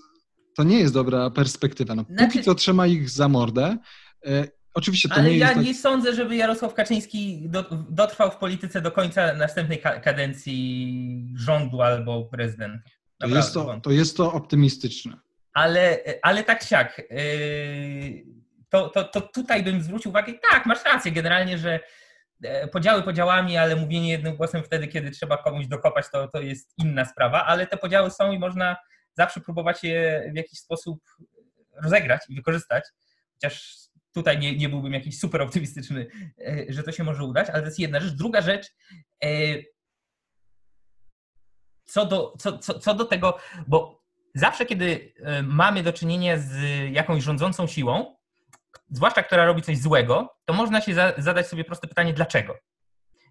[0.56, 1.94] to nie jest dobra perspektywa.
[1.94, 2.26] No, znaczy...
[2.26, 3.78] Póki co trzyma ich za mordę.
[4.26, 8.36] E, oczywiście to Ale nie ja jest nie sądzę, żeby Jarosław Kaczyński do, dotrwał w
[8.36, 12.90] polityce do końca następnej kadencji rządu albo prezydenta.
[13.18, 15.16] To jest to, to jest to optymistyczne.
[15.52, 17.02] Ale, ale tak siak.
[17.10, 18.36] Yy,
[18.68, 21.80] to, to, to tutaj bym zwrócił uwagę, tak, masz rację generalnie, że
[22.42, 26.74] e, podziały podziałami, ale mówienie jednym głosem wtedy, kiedy trzeba komuś dokopać, to, to jest
[26.78, 28.76] inna sprawa, ale te podziały są i można
[29.14, 31.00] zawsze próbować je w jakiś sposób
[31.82, 32.84] rozegrać i wykorzystać,
[33.32, 33.76] chociaż
[34.14, 36.06] tutaj nie, nie byłbym jakiś super optymistyczny,
[36.38, 38.12] e, że to się może udać, ale to jest jedna rzecz.
[38.12, 38.66] Druga rzecz,
[39.24, 39.28] e,
[41.84, 44.02] co do, co, co, co do tego, bo
[44.34, 46.52] zawsze, kiedy mamy do czynienia z
[46.92, 48.15] jakąś rządzącą siłą,
[48.90, 52.54] zwłaszcza która robi coś złego, to można się za, zadać sobie proste pytanie, dlaczego?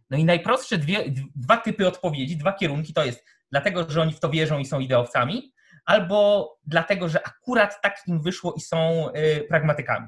[0.09, 1.03] No i najprostsze dwie,
[1.35, 4.79] dwa typy odpowiedzi, dwa kierunki to jest dlatego, że oni w to wierzą i są
[4.79, 5.53] ideowcami,
[5.85, 10.07] albo dlatego, że akurat tak im wyszło i są y, pragmatykami.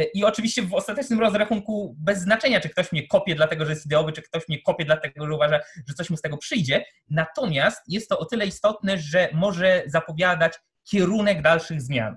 [0.00, 3.86] Y, I oczywiście w ostatecznym rozrachunku bez znaczenia, czy ktoś mnie kopie dlatego, że jest
[3.86, 6.84] ideowy, czy ktoś mnie kopie dlatego, że uważa, że coś mu z tego przyjdzie.
[7.10, 10.58] Natomiast jest to o tyle istotne, że może zapowiadać
[10.90, 12.16] kierunek dalszych zmian.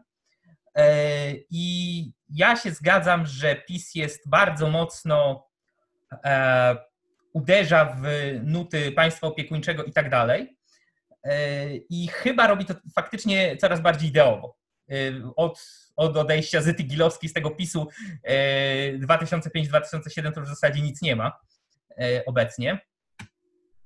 [0.80, 5.48] Y, I ja się zgadzam, że PiS jest bardzo mocno
[6.26, 6.76] e,
[7.34, 8.04] uderza w
[8.44, 10.58] nuty państwa opiekuńczego i tak dalej.
[11.90, 14.58] I chyba robi to faktycznie coraz bardziej ideowo.
[15.36, 17.88] Od, od odejścia Zyty Gilowskiej z tego PiSu
[18.28, 21.40] 2005-2007 to już w zasadzie nic nie ma
[22.26, 22.80] obecnie.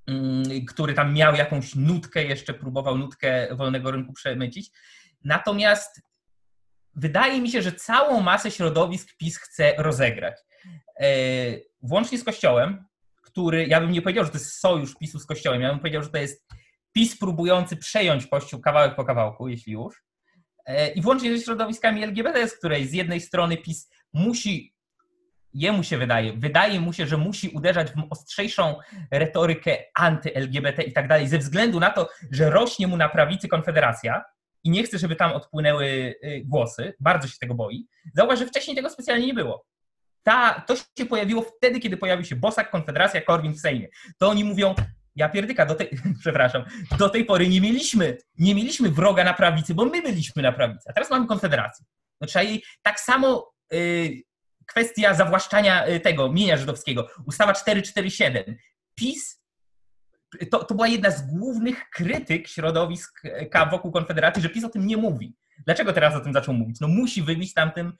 [0.08, 4.71] Mm, który tam miał jakąś nutkę, jeszcze próbował nutkę wolnego rynku przemycić.
[5.24, 6.02] Natomiast
[6.95, 10.36] wydaje mi się, że całą masę środowisk PiS chce rozegrać.
[10.99, 11.08] E,
[11.81, 12.86] włącznie z Kościołem,
[13.21, 16.03] który, ja bym nie powiedział, że to jest sojusz PiSu z Kościołem, ja bym powiedział,
[16.03, 16.45] że to jest
[16.93, 20.03] PiS próbujący przejąć Kościół kawałek po kawałku, jeśli już.
[20.65, 24.75] E, I włącznie ze środowiskami LGBT, z której z jednej strony PiS musi
[25.55, 28.75] jemu się wydaje, wydaje mu się, że musi uderzać w ostrzejszą
[29.12, 34.23] retorykę anty-LGBT i tak dalej, ze względu na to, że rośnie mu na prawicy Konfederacja
[34.65, 37.88] i nie chce, żeby tam odpłynęły y, głosy, bardzo się tego boi.
[38.13, 39.65] Zauważ, że wcześniej tego specjalnie nie było.
[40.23, 43.88] Ta, to się pojawiło wtedy, kiedy pojawił się Bosak, Konfederacja, Korwin w Sejmie.
[44.17, 44.75] To oni mówią,
[45.15, 45.89] ja pierdyka, do tej,
[46.21, 46.65] przepraszam,
[46.97, 50.89] do tej pory nie mieliśmy, nie mieliśmy wroga na prawicy, bo my byliśmy na prawicy,
[50.89, 51.86] a teraz mamy Konfederację.
[52.21, 54.21] No trzeba jej tak samo y,
[54.65, 58.58] kwestia zawłaszczania y, tego mienia żydowskiego, ustawa 447.
[58.95, 59.44] PiS
[60.52, 63.21] to, to była jedna z głównych krytyk środowisk
[63.71, 65.36] wokół Konfederacji, że PiS o tym nie mówi.
[65.65, 66.80] Dlaczego teraz o tym zaczął mówić?
[66.80, 67.93] No musi wybić tamtym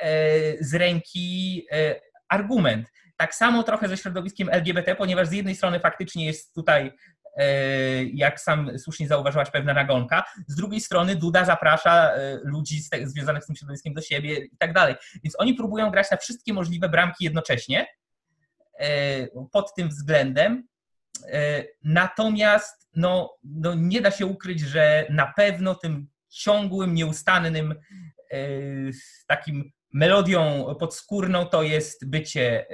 [0.00, 2.92] e, z ręki e, argument.
[3.16, 6.92] Tak samo trochę ze środowiskiem LGBT, ponieważ z jednej strony faktycznie jest tutaj
[7.36, 10.24] E, jak sam słusznie zauważyłaś, pewna nagonka.
[10.46, 14.72] Z drugiej strony Duda zaprasza e, ludzi związanych z tym środowiskiem do siebie i tak
[14.72, 14.94] dalej.
[15.24, 17.86] Więc oni próbują grać na wszystkie możliwe bramki jednocześnie
[18.78, 20.68] e, pod tym względem.
[21.84, 27.74] Natomiast no, no nie da się ukryć, że na pewno tym ciągłym, nieustannym
[29.26, 32.66] takim melodią podskórną to jest bycie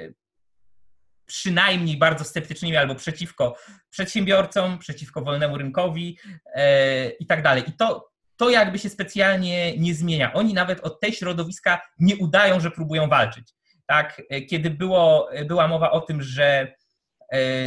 [1.30, 3.56] przynajmniej bardzo sceptycznymi albo przeciwko
[3.90, 6.18] przedsiębiorcom, przeciwko wolnemu rynkowi
[6.54, 7.64] e, i tak dalej.
[7.68, 10.32] I to, to jakby się specjalnie nie zmienia.
[10.32, 13.54] Oni nawet od tej środowiska nie udają, że próbują walczyć.
[13.86, 16.74] Tak, e, kiedy było, była mowa o tym, że e,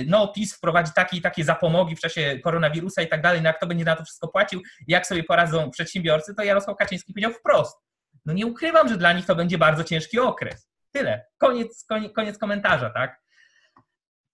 [0.07, 3.59] no, PiS wprowadzi takie i takie zapomogi w czasie koronawirusa i tak dalej, no jak
[3.59, 7.77] to będzie na to wszystko płacił, jak sobie poradzą przedsiębiorcy, to Jarosław Kaczyński powiedział wprost.
[8.25, 10.69] No nie ukrywam, że dla nich to będzie bardzo ciężki okres.
[10.91, 11.25] Tyle.
[11.37, 13.21] Koniec, koniec, koniec komentarza, tak?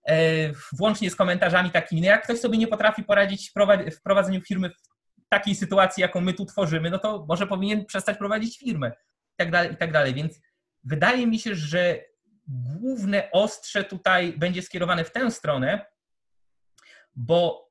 [0.07, 0.15] E,
[0.77, 3.51] włącznie z komentarzami takimi, no jak ktoś sobie nie potrafi poradzić
[3.97, 8.17] w prowadzeniu firmy w takiej sytuacji, jaką my tu tworzymy, no to może powinien przestać
[8.17, 8.91] prowadzić firmę
[9.33, 10.13] i tak dalej, i tak dalej.
[10.13, 10.39] Więc
[10.83, 11.99] wydaje mi się, że
[12.49, 15.85] główne ostrze tutaj będzie skierowane w tę stronę,
[17.15, 17.69] bo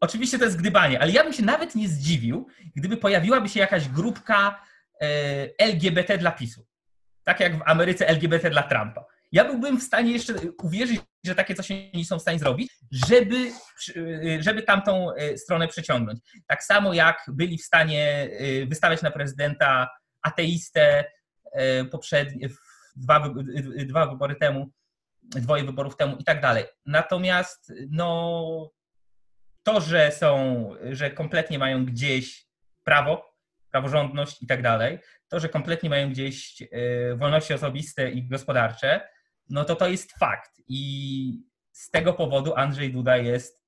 [0.00, 2.46] oczywiście to jest gdybanie, ale ja bym się nawet nie zdziwił,
[2.76, 4.64] gdyby pojawiłaby się jakaś grupka
[5.00, 5.06] e,
[5.58, 6.66] LGBT dla PiSu.
[7.24, 11.54] Tak jak w Ameryce LGBT dla Trumpa ja byłbym w stanie jeszcze uwierzyć, że takie
[11.54, 13.50] coś oni są w stanie zrobić, żeby,
[14.40, 16.20] żeby tamtą e, stronę przeciągnąć.
[16.46, 19.90] Tak samo jak byli w stanie e, wystawiać na prezydenta
[20.22, 21.04] ateistę
[21.52, 22.48] e, poprzednie,
[22.96, 23.34] dwa,
[23.86, 24.70] dwa wybory temu,
[25.22, 26.64] dwoje wyborów temu i tak dalej.
[26.86, 28.70] Natomiast no,
[29.62, 32.46] to, że są, że kompletnie mają gdzieś
[32.84, 33.36] prawo,
[33.70, 36.62] praworządność i tak dalej, to, że kompletnie mają gdzieś
[37.16, 39.08] wolności osobiste i gospodarcze,
[39.48, 40.50] no to to jest fakt.
[40.68, 43.62] I z tego powodu Andrzej Duda jest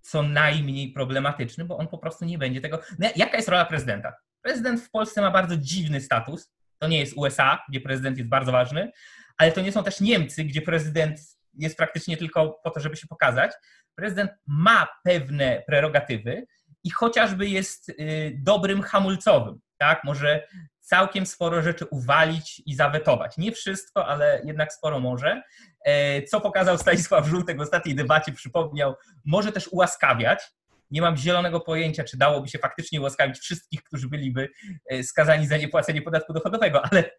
[0.00, 2.80] co najmniej problematyczny, bo on po prostu nie będzie tego.
[2.98, 4.12] No, jaka jest rola prezydenta?
[4.42, 6.52] Prezydent w Polsce ma bardzo dziwny status.
[6.78, 8.92] To nie jest USA, gdzie prezydent jest bardzo ważny,
[9.38, 11.20] ale to nie są też Niemcy, gdzie prezydent
[11.54, 13.52] jest praktycznie tylko po to, żeby się pokazać.
[13.94, 16.46] Prezydent ma pewne prerogatywy
[16.84, 17.94] i chociażby jest y,
[18.42, 19.60] dobrym hamulcowym.
[19.78, 20.04] Tak?
[20.04, 20.46] Może
[20.80, 23.38] całkiem sporo rzeczy uwalić i zawetować.
[23.38, 25.42] Nie wszystko, ale jednak sporo może.
[25.84, 30.42] E, co pokazał Stanisław Żółtek w ostatniej debacie, przypomniał, może też ułaskawiać.
[30.90, 34.48] Nie mam zielonego pojęcia, czy dałoby się faktycznie ułaskawić wszystkich, którzy byliby
[34.90, 37.10] e, skazani za niepłacenie podatku dochodowego, ale,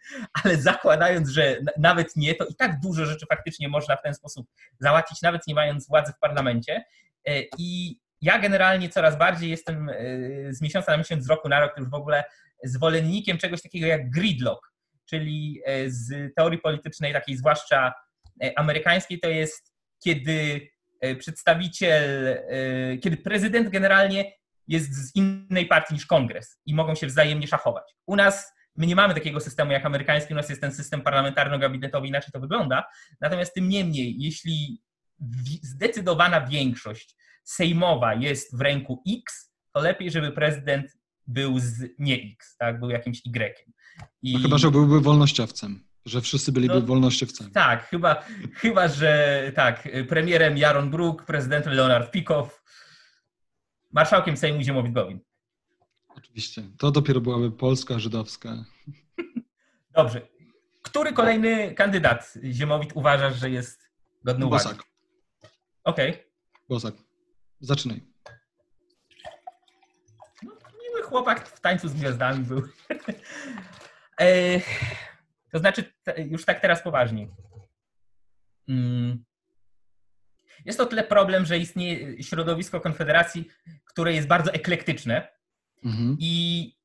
[0.43, 4.47] ale zakładając, że nawet nie, to i tak dużo rzeczy faktycznie można w ten sposób
[4.79, 6.83] załatwić, nawet nie mając władzy w parlamencie.
[7.27, 9.89] E, I ja generalnie coraz bardziej jestem
[10.49, 12.23] z miesiąca na miesiąc, z roku na rok już w ogóle
[12.63, 14.71] zwolennikiem czegoś takiego jak gridlock,
[15.05, 17.93] czyli e, z teorii politycznej, takiej zwłaszcza
[18.43, 20.59] e, amerykańskiej, to jest kiedy e,
[21.19, 22.37] przedstawiciel,
[23.01, 24.33] kiedy prezydent generalnie
[24.67, 27.95] jest z innej partii niż kongres i mogą się wzajemnie szachować.
[28.05, 32.07] U nas my nie mamy takiego systemu jak amerykański, u nas jest ten system parlamentarno-gabinetowy,
[32.07, 32.83] inaczej to wygląda.
[33.21, 34.81] Natomiast tym niemniej, jeśli
[35.63, 42.57] zdecydowana większość sejmowa jest w ręku X, to lepiej, żeby prezydent był z nie X,
[42.57, 42.79] tak?
[42.79, 43.73] był jakimś Y.
[44.21, 44.37] I...
[44.41, 45.88] Chyba, że byłby wolnościowcem.
[46.09, 47.51] Że wszyscy byliby no, wolnościowcami.
[47.51, 52.63] Tak, chyba, chyba, że tak, premierem Jaron Brook, prezydentem Leonard Pikow,
[53.91, 55.19] marszałkiem Sejmu Ziemowit Gowin.
[56.07, 56.63] Oczywiście.
[56.77, 58.65] To dopiero byłaby Polska żydowska.
[59.95, 60.27] Dobrze.
[60.81, 63.89] Który kolejny kandydat Ziemowit uważasz, że jest
[64.23, 64.63] godny uwagi?
[64.63, 64.83] Bosak.
[65.83, 66.11] Okej.
[66.11, 66.23] Okay.
[66.69, 66.93] Bosak.
[67.59, 68.01] Zaczynaj.
[70.43, 70.51] No,
[70.83, 72.61] miły chłopak w tańcu z gwiazdami był.
[74.21, 74.61] e,
[75.51, 77.27] to znaczy, już tak teraz poważnie.
[78.67, 79.23] Mm.
[80.65, 83.47] Jest to tyle problem, że istnieje środowisko Konfederacji,
[83.85, 85.27] które jest bardzo eklektyczne
[85.85, 86.17] mhm.
[86.19, 86.75] i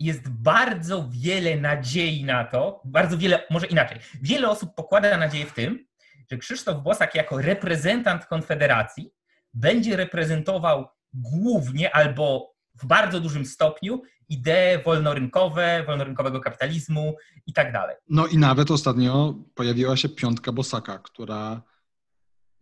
[0.00, 5.52] jest bardzo wiele nadziei na to, bardzo wiele, może inaczej, wiele osób pokłada nadzieję w
[5.52, 5.86] tym,
[6.30, 9.10] że Krzysztof Bosak jako reprezentant Konfederacji
[9.54, 17.16] będzie reprezentował głównie albo w bardzo dużym stopniu idee wolnorynkowe, wolnorynkowego kapitalizmu
[17.46, 17.96] i tak dalej.
[18.08, 21.62] No i nawet ostatnio pojawiła się piątka Bosaka, która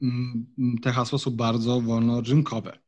[0.03, 0.47] mm,
[0.83, 2.79] te hasła są bardzo wolnorynkowe.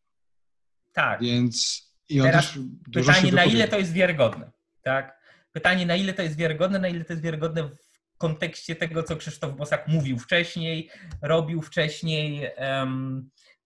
[0.92, 1.20] Tak.
[1.20, 2.58] Więc i Teraz
[2.92, 4.50] pytanie, na ile to jest wiarygodne,
[4.82, 5.20] tak?
[5.52, 9.16] Pytanie, na ile to jest wiarygodne, na ile to jest wiarygodne w kontekście tego, co
[9.16, 10.90] Krzysztof Bosak mówił wcześniej,
[11.22, 12.50] robił wcześniej,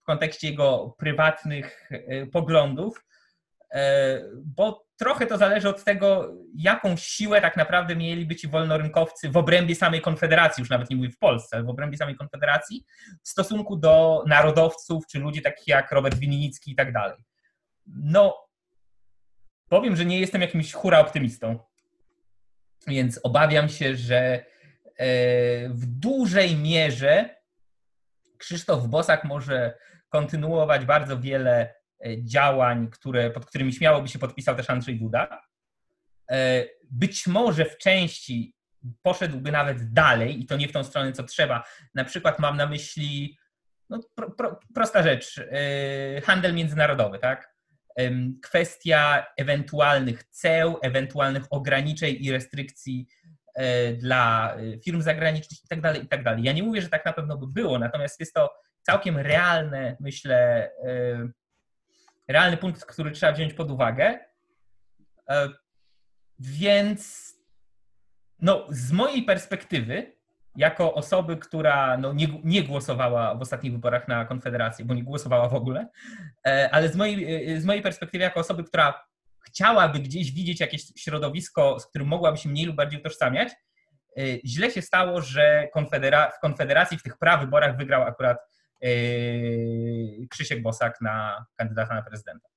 [0.01, 3.05] w kontekście jego prywatnych e, poglądów,
[4.43, 9.75] bo trochę to zależy od tego, jaką siłę tak naprawdę mieliby ci wolnorynkowcy w obrębie
[9.75, 12.85] samej Konfederacji, już nawet nie mówię w Polsce, ale w obrębie samej Konfederacji,
[13.23, 17.17] w stosunku do narodowców czy ludzi takich jak Robert Winnicki i tak dalej.
[17.87, 18.37] No,
[19.69, 21.59] powiem, że nie jestem jakimś hura optymistą,
[22.87, 24.43] więc obawiam się, że e,
[25.69, 27.35] w dużej mierze
[28.37, 29.77] Krzysztof Bosak może
[30.09, 31.73] kontynuować bardzo wiele e,
[32.23, 35.41] działań, które, pod którymi śmiało by się podpisał też Andrzej Duda.
[36.31, 38.55] E, być może w części
[39.01, 41.63] poszedłby nawet dalej i to nie w tą stronę, co trzeba.
[41.95, 43.37] Na przykład mam na myśli
[43.89, 45.41] no, pro, pro, prosta rzecz,
[46.23, 47.55] handel międzynarodowy, tak?
[48.43, 53.07] kwestia ewentualnych ceł, ewentualnych ograniczeń i restrykcji
[53.55, 56.23] e, dla e, firm zagranicznych itd., tak itd.
[56.23, 59.97] Tak ja nie mówię, że tak na pewno by było, natomiast jest to całkiem realne,
[59.99, 61.29] myślę, e,
[62.27, 64.19] realny punkt, który trzeba wziąć pod uwagę.
[66.39, 67.33] Więc
[68.39, 70.15] no, z mojej perspektywy
[70.55, 75.49] jako osoby, która no, nie, nie, głosowała w ostatnich wyborach na Konfederację, bo nie głosowała
[75.49, 75.87] w ogóle,
[76.47, 79.05] e, ale z mojej, e, z mojej perspektywy, jako osoby, która
[79.47, 83.49] chciałaby gdzieś widzieć jakieś środowisko, z którym mogłaby się mniej lub bardziej utożsamiać,
[84.17, 88.37] e, źle się stało, że konfedera w Konfederacji w tych prawyborach wygrał akurat
[90.29, 92.49] Krzysiek Bosak na kandydata na prezydenta.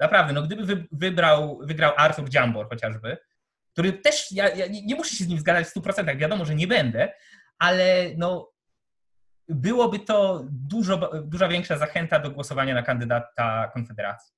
[0.00, 3.18] Naprawdę, no gdyby wybrał, wygrał Artur Dziambor chociażby,
[3.72, 6.66] który też, ja, ja nie muszę się z nim zgadzać w 100%, wiadomo, że nie
[6.66, 7.12] będę,
[7.58, 8.52] ale no,
[9.48, 14.34] byłoby to dużo, dużo większa zachęta do głosowania na kandydata Konfederacji.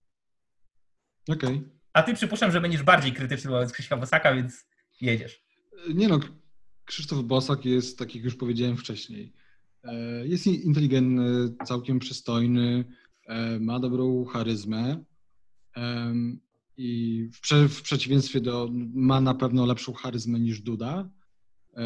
[1.29, 1.57] Okej.
[1.57, 1.71] Okay.
[1.93, 4.67] A ty przypuszczam, że będziesz bardziej krytyczny wobec Krzyśka Bosaka, więc
[5.01, 5.45] jedziesz.
[5.95, 6.21] Nie no,
[6.85, 9.33] Krzysztof Bosak jest, tak jak już powiedziałem wcześniej,
[10.25, 12.85] jest inteligentny, całkiem przystojny,
[13.27, 15.05] e, ma dobrą charyzmę
[16.77, 21.11] i w, prze, w przeciwieństwie do, ma na pewno lepszą charyzmę niż Duda,
[21.77, 21.85] e,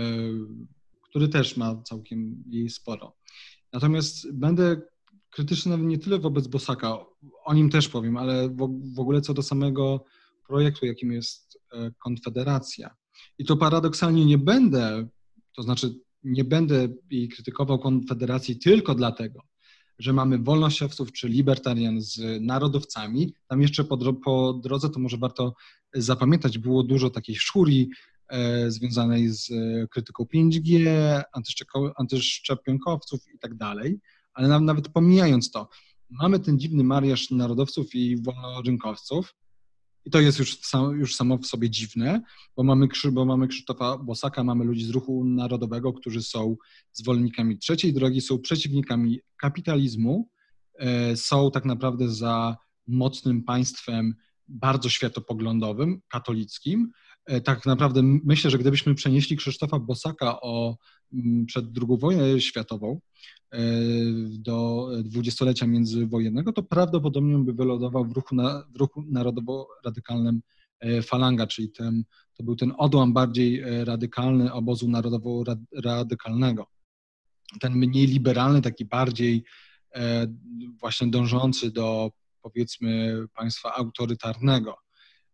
[1.02, 3.16] który też ma całkiem jej sporo.
[3.72, 4.82] Natomiast będę
[5.30, 6.98] krytyczny nie tyle wobec Bosaka,
[7.44, 8.48] o nim też powiem, ale
[8.94, 10.04] w, ogóle co do samego
[10.46, 12.96] projektu, jakim jest e, Konfederacja.
[13.38, 15.08] I to paradoksalnie nie będę,
[15.56, 19.40] to znaczy nie będę jej krytykował Konfederacji tylko dlatego,
[19.98, 23.34] że mamy wolnościowców czy libertarian z narodowcami.
[23.48, 25.54] Tam jeszcze po, po drodze to może warto
[25.94, 27.90] zapamiętać, było dużo takiej szuri
[28.28, 29.48] e, związanej z
[29.90, 30.86] krytyką 5G,
[31.96, 34.00] antyszczepionkowców i tak dalej,
[34.34, 35.68] ale nawet pomijając to,
[36.10, 39.34] mamy ten dziwny mariaż narodowców i wolnorynkowców,
[40.04, 40.58] i to jest już,
[40.94, 42.22] już samo w sobie dziwne,
[42.56, 46.56] bo mamy, bo mamy Krzysztofa Bosaka, mamy ludzi z ruchu narodowego, którzy są
[46.92, 50.28] zwolennikami trzeciej drogi, są przeciwnikami kapitalizmu,
[50.78, 54.14] e, są tak naprawdę za mocnym państwem
[54.48, 56.90] bardzo światopoglądowym, katolickim.
[57.26, 60.76] E, tak naprawdę myślę, że gdybyśmy przenieśli Krzysztofa Bosaka o,
[61.46, 63.00] przed II wojną światową,
[64.38, 70.40] do dwudziestolecia międzywojennego, to prawdopodobnie by wylądował w ruchu, na, w ruchu narodowo-radykalnym
[70.80, 76.66] e, Falanga, czyli ten, to był ten odłam bardziej e, radykalny obozu narodowo-radykalnego.
[77.60, 79.44] Ten mniej liberalny, taki bardziej
[80.80, 82.10] właśnie dążący do
[82.42, 84.76] powiedzmy państwa autorytarnego.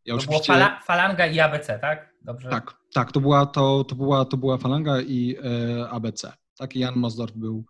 [0.05, 0.53] Ja to oczywiście...
[0.53, 2.15] fala, falanga i ABC, tak?
[2.23, 2.49] Dobrze.
[2.49, 6.33] Tak, tak, to była, to, to była, to była falanga i e, ABC.
[6.59, 7.65] Tak, Jan Mosdorf był.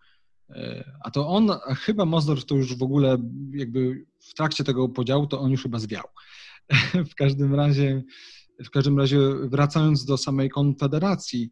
[0.50, 3.18] E, a to on, a chyba Mosdorf to już w ogóle
[3.52, 6.04] jakby w trakcie tego podziału, to on już chyba zwiał.
[7.10, 8.02] w każdym razie,
[8.64, 11.50] w każdym razie wracając do samej Konfederacji,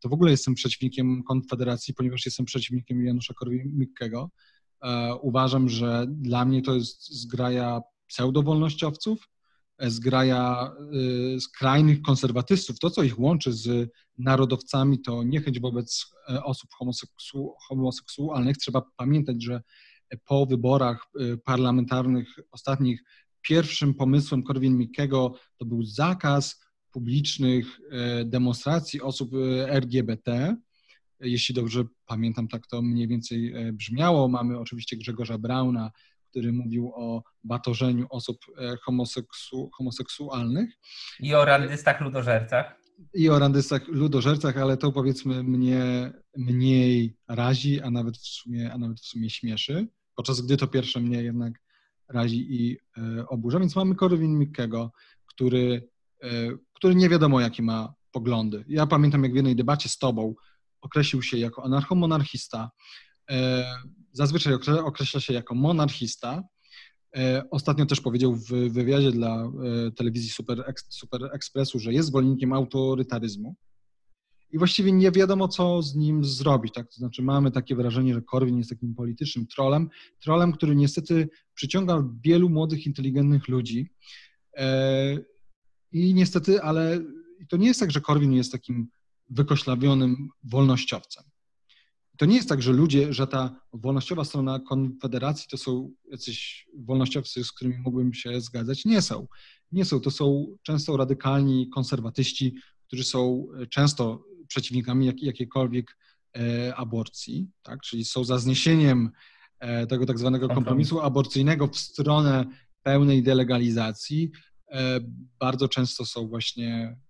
[0.00, 4.28] to w ogóle jestem przeciwnikiem Konfederacji, ponieważ jestem przeciwnikiem Janusza Korwin-Mikkego.
[4.82, 9.28] E, uważam, że dla mnie to jest zgraja pseudowolnościowców,
[9.86, 10.72] zgraja
[11.36, 12.78] e, skrajnych konserwatystów.
[12.78, 16.06] To, co ich łączy z narodowcami, to niechęć wobec
[16.44, 18.56] osób homoseksu homoseksualnych.
[18.56, 19.62] Trzeba pamiętać, że
[20.24, 21.06] po wyborach
[21.44, 23.02] parlamentarnych ostatnich
[23.42, 26.60] pierwszym pomysłem Korwin-Mikkego to był zakaz
[26.92, 27.80] publicznych
[28.24, 29.30] demonstracji osób
[29.66, 30.56] LGBT
[31.20, 34.28] jeśli dobrze pamiętam, tak to mniej więcej e, brzmiało.
[34.28, 35.90] Mamy oczywiście Grzegorza Brauna,
[36.30, 40.70] który mówił o batorzeniu osób e, homoseksu, homoseksualnych.
[41.20, 42.80] I o randystach ludożercach.
[43.14, 48.78] I o randystach ludożercach, ale to powiedzmy mnie mniej razi, a nawet w sumie, a
[48.78, 51.52] nawet w sumie śmieszy, podczas gdy to pierwsze mnie jednak
[52.08, 53.60] razi i e, oburza.
[53.60, 54.92] Więc mamy Korwin Mikkego,
[55.26, 55.88] który,
[56.22, 56.28] e,
[56.72, 58.64] który nie wiadomo jakie ma poglądy.
[58.68, 60.34] Ja pamiętam, jak w jednej debacie z tobą
[60.80, 62.70] określił się jako anarchomonarchista,
[64.12, 64.54] zazwyczaj
[64.84, 66.42] określa się jako monarchista.
[67.16, 72.52] E, ostatnio też powiedział w wywiadzie dla e, telewizji Super, Super Expressu, że jest zwolennikiem
[72.52, 73.56] autorytaryzmu.
[74.52, 76.74] I właściwie nie wiadomo, co z nim zrobić.
[76.74, 76.88] Tak?
[76.88, 79.88] To znaczy, mamy takie wrażenie, że Korwin jest takim politycznym trolem,
[80.20, 83.90] trolem, który niestety przyciąga wielu młodych, inteligentnych ludzi.
[85.92, 87.00] I niestety, ale
[87.48, 88.88] to nie jest tak, że Korwin jest takim
[89.28, 91.24] wykoślawionym wolnościowcem.
[92.20, 97.44] To nie jest tak, że ludzie, że ta wolnościowa strona Konfederacji to są jacyś wolnościowcy,
[97.44, 98.84] z którymi mógłbym się zgadzać.
[98.84, 99.26] Nie są.
[99.72, 100.00] Nie są.
[100.00, 102.54] To są często radykalni konserwatyści,
[102.86, 105.96] którzy są często przeciwnikami jak, jakiejkolwiek
[106.36, 107.80] e, aborcji, tak?
[107.80, 109.10] czyli są za zniesieniem
[109.58, 112.46] e, tego tak zwanego kompromisu aborcyjnego w stronę
[112.82, 114.30] pełnej delegalizacji.
[114.70, 115.00] E,
[115.38, 116.96] bardzo często są właśnie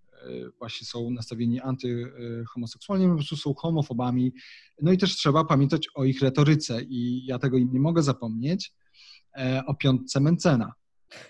[0.59, 4.33] właśnie są nastawieni antyhomoseksualnie, po prostu są homofobami.
[4.81, 8.73] No i też trzeba pamiętać o ich retoryce i ja tego im nie mogę zapomnieć,
[9.37, 10.73] e, o piątce Mencena.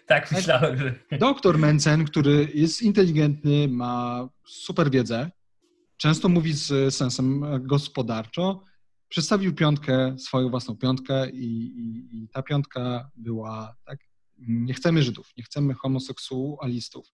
[0.07, 0.99] Tak, myślałem, że...
[1.19, 5.31] Doktor Mencen, który jest inteligentny, ma super wiedzę,
[5.97, 8.63] często mówi z sensem gospodarczo,
[9.09, 13.99] przedstawił piątkę, swoją własną piątkę i, i, i ta piątka była, tak,
[14.37, 17.07] nie chcemy Żydów, nie chcemy homoseksualistów.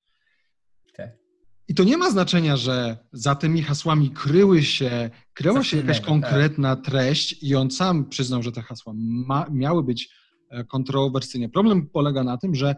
[0.94, 1.27] Tak.
[1.68, 6.08] I to nie ma znaczenia, że za tymi hasłami kryły się, kryła się jakaś tak.
[6.08, 10.10] konkretna treść i on sam przyznał, że te hasła ma, miały być
[10.50, 11.50] e, kontrowersyjne.
[11.50, 12.76] Problem polega na tym, że,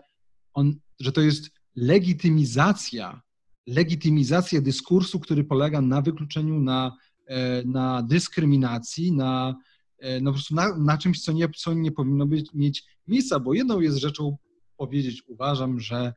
[0.54, 3.22] on, że to jest legitymizacja,
[3.68, 9.56] legitymizacja dyskursu, który polega na wykluczeniu, na, e, na dyskryminacji, na,
[10.00, 13.40] e, no po prostu na, na czymś, co nie, co nie powinno być, mieć miejsca,
[13.40, 14.38] bo jedną jest rzeczą
[14.78, 16.14] powiedzieć, uważam, że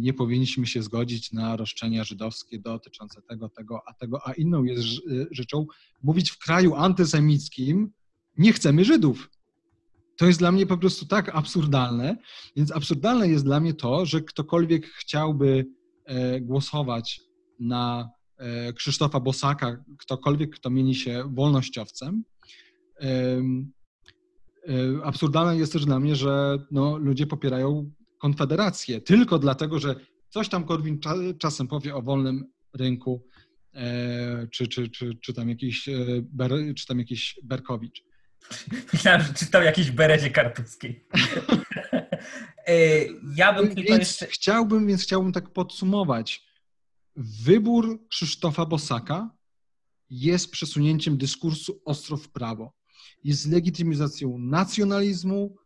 [0.00, 4.82] nie powinniśmy się zgodzić na roszczenia żydowskie dotyczące tego, tego, a tego, a inną jest
[4.82, 4.90] e,
[5.30, 5.66] rzeczą
[6.02, 7.92] mówić w kraju antysemickim
[8.38, 9.30] nie chcemy Żydów.
[10.16, 12.16] To jest dla mnie po prostu tak absurdalne,
[12.56, 15.66] więc absurdalne jest dla mnie to, że ktokolwiek chciałby
[16.04, 17.20] e, głosować
[17.60, 18.10] na
[18.74, 22.24] Krzysztofa Bosaka, ktokolwiek, kto mieni się wolnościowcem,
[25.04, 27.90] absurdalne jest też dla mnie, że no, ludzie popierają
[28.22, 29.94] Konfederację tylko dlatego, że
[30.28, 31.00] coś tam Korwin
[31.38, 33.26] czasem powie o wolnym rynku,
[33.74, 38.04] e, czy, czy, czy, czy, tam jakiś, e, czy tam jakiś Berkowicz.
[38.92, 41.06] Myślałem, że czytał jakiś Berezie Kartuskiej.
[43.36, 44.26] Ja bym tylko więc jeszcze...
[44.26, 46.46] Chciałbym, więc chciałbym tak podsumować.
[47.16, 49.30] Wybór Krzysztofa Bosaka
[50.10, 52.72] jest przesunięciem dyskursu ostro w prawo.
[53.24, 55.56] Jest legitymizacją nacjonalizmu,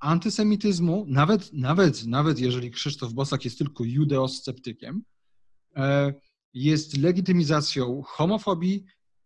[0.00, 5.02] antysemityzmu, nawet, nawet, nawet jeżeli Krzysztof Bosak jest tylko judeosceptykiem,
[5.76, 6.12] e,
[6.54, 8.84] jest legitymizacją homofobii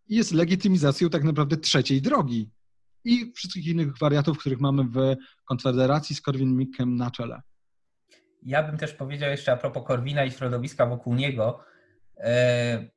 [0.08, 2.50] i jest legitymizacją tak naprawdę trzeciej drogi
[3.04, 7.40] i wszystkich innych wariatów, których mamy w Konfederacji z Korwin-Mikkem na czele.
[8.42, 11.60] Ja bym też powiedział jeszcze a propos Korwina i środowiska wokół niego,
[12.16, 12.90] e,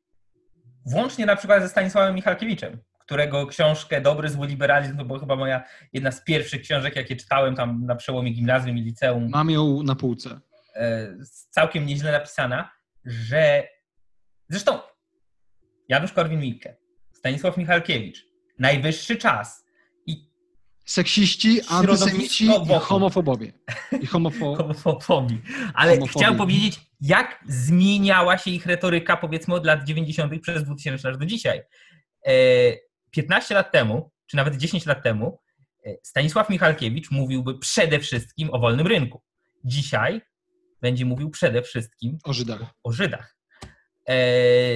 [0.86, 5.64] włącznie na przykład ze Stanisławem Michalkiewiczem, którego książkę Dobry, zły liberalizm to była chyba moja
[5.94, 9.30] jedna z pierwszych książek, jakie czytałem tam na przełomie gimnazjum i liceum.
[9.30, 10.40] Mam ją na półce.
[10.76, 11.16] E,
[11.50, 12.72] całkiem nieźle napisana,
[13.06, 13.68] że
[14.50, 14.80] zresztą
[15.90, 16.74] Janusz Korwin-Mikke,
[17.14, 18.26] Stanisław Michalkiewicz,
[18.60, 19.66] najwyższy czas
[20.06, 20.30] i
[20.86, 23.54] seksiści, antysemici i homofobowie.
[24.02, 24.56] I homofo...
[24.84, 25.42] homofobii.
[25.74, 26.20] Ale homofobii.
[26.20, 30.42] chciałem powiedzieć, jak zmieniała się ich retoryka, powiedzmy, od lat 90.
[30.42, 31.62] przez 2000 aż do dzisiaj.
[33.14, 35.40] 15 e, lat temu, czy nawet 10 lat temu,
[35.86, 39.22] e, Stanisław Michalkiewicz mówiłby przede wszystkim o wolnym rynku.
[39.64, 40.22] Dzisiaj
[40.82, 42.62] będzie mówił przede wszystkim o Żydach.
[42.84, 43.36] O Żydach.
[44.08, 44.16] E,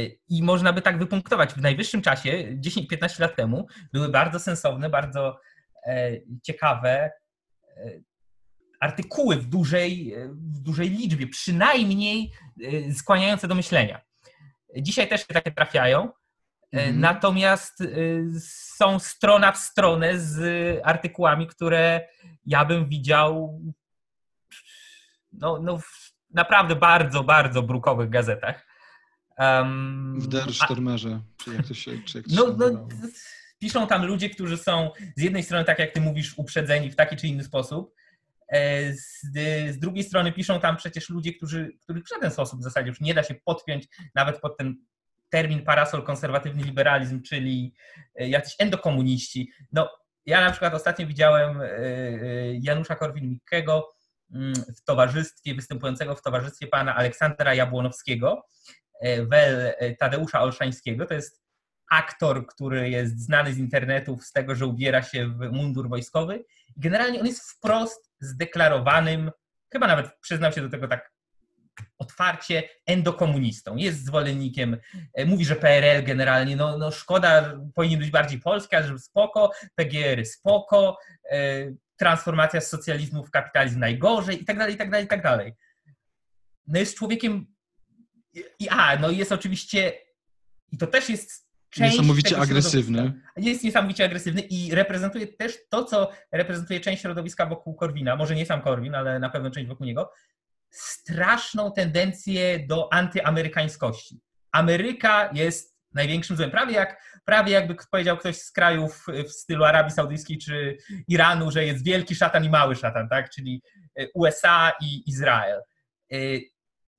[0.06, 1.54] I można by tak wypunktować.
[1.54, 5.40] W najwyższym czasie, 10-15 lat temu, były bardzo sensowne, bardzo
[5.86, 6.12] e,
[6.44, 7.12] ciekawe
[8.80, 12.32] artykuły w dużej, w dużej liczbie, przynajmniej
[12.96, 14.02] skłaniające do myślenia.
[14.78, 16.12] Dzisiaj też takie trafiają,
[16.72, 17.00] mhm.
[17.00, 17.84] natomiast
[18.76, 20.40] są strona w stronę z
[20.84, 22.08] artykułami, które
[22.46, 23.62] ja bym widział
[25.32, 28.68] no, no w naprawdę bardzo, bardzo brukowych gazetach.
[29.38, 32.88] Um, w Der Stürmerze, czy jak to się, czy jak to no, no,
[33.60, 37.16] Piszą tam ludzie, którzy są z jednej strony, tak jak ty mówisz, uprzedzeni w taki
[37.16, 37.94] czy inny sposób,
[38.48, 39.22] e, z,
[39.72, 43.02] z, drugiej strony piszą tam przecież ludzie, którzy, których w żaden sposób w zasadzie już
[43.02, 44.76] nie da się podpiąć nawet pod ten
[45.30, 47.74] termin parasol konserwatywny liberalizm, czyli
[48.16, 49.52] e, jacyś endokomuniści.
[49.72, 49.90] No,
[50.26, 51.70] ja na przykład ostatnio widziałem e,
[52.54, 53.84] Janusza Korwin-Mikkego,
[54.32, 58.46] Mm, w towarzystwie, występującego w towarzystwie pana Aleksandra Jabłonowskiego,
[59.02, 61.06] e, wel e, Tadeusza Olszańskiego.
[61.06, 61.42] To jest
[61.92, 66.46] aktor, który jest znany z internetów z tego, że ubiera się w mundur wojskowy.
[66.78, 69.32] Generalnie on jest wprost zdeklarowanym,
[69.74, 71.12] chyba nawet przyznał się do tego tak
[71.98, 73.76] otwarcie, endokomunistą.
[73.76, 74.78] Jest zwolennikiem,
[75.14, 80.26] e, mówi, że PRL generalnie, no, no szkoda, powinien być bardziej polski, ale spoko, PGR
[80.26, 80.98] spoko,
[81.98, 85.54] transformacja z socjalizmu w kapitalizm najgorzej i tak dalej, i tak dalej, i tak dalej.
[86.68, 87.48] No jest człowiekiem
[88.60, 89.94] i a, no jest oczywiście
[90.72, 93.14] i to też jest część Niesamowicie agresywny.
[93.38, 98.46] Jest niesamowicie agresywny i reprezentuje też to, co reprezentuje część środowiska wokół Korwina, może nie
[98.46, 100.12] sam Korwin, ale na pewno część wokół niego,
[100.70, 104.20] straszną tendencję do antyamerykańskości.
[104.52, 106.52] Ameryka jest największym złem.
[106.52, 111.66] Prawie jak prawie jakby powiedział ktoś z krajów w stylu Arabii Saudyjskiej czy Iranu, że
[111.66, 113.30] jest wielki szatan i mały szatan, tak?
[113.30, 113.62] czyli
[114.00, 115.62] e, USA i Izrael.
[116.12, 116.18] E,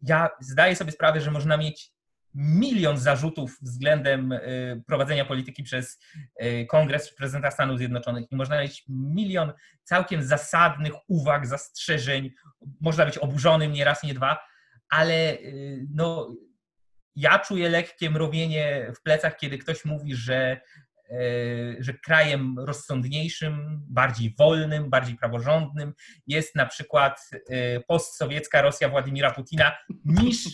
[0.03, 1.93] ja zdaję sobie sprawę, że można mieć
[2.39, 4.41] milion zarzutów względem e,
[4.87, 6.01] prowadzenia polityki przez
[6.69, 12.31] Kongres czy prezydenta Stanów Zjednoczonych i można mieć milion całkiem zasadnych uwag, zastrzeżeń,
[12.81, 14.39] można być oburzonym nie raz, nie dwa,
[14.91, 15.39] ale
[15.95, 16.35] no,
[17.17, 20.61] ja czuję lekkie mrowienie w plecach, kiedy ktoś mówi, że,
[21.79, 25.95] że krajem rozsądniejszym, bardziej wolnym, bardziej praworządnym
[26.27, 27.31] jest na przykład
[27.89, 30.49] postsowiecka Rosja Władimira Putina niż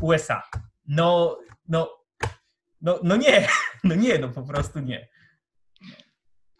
[0.00, 0.42] USA.
[0.90, 1.38] No,
[1.68, 1.88] no,
[2.80, 3.48] no, no nie,
[3.84, 5.08] no nie, no po prostu nie.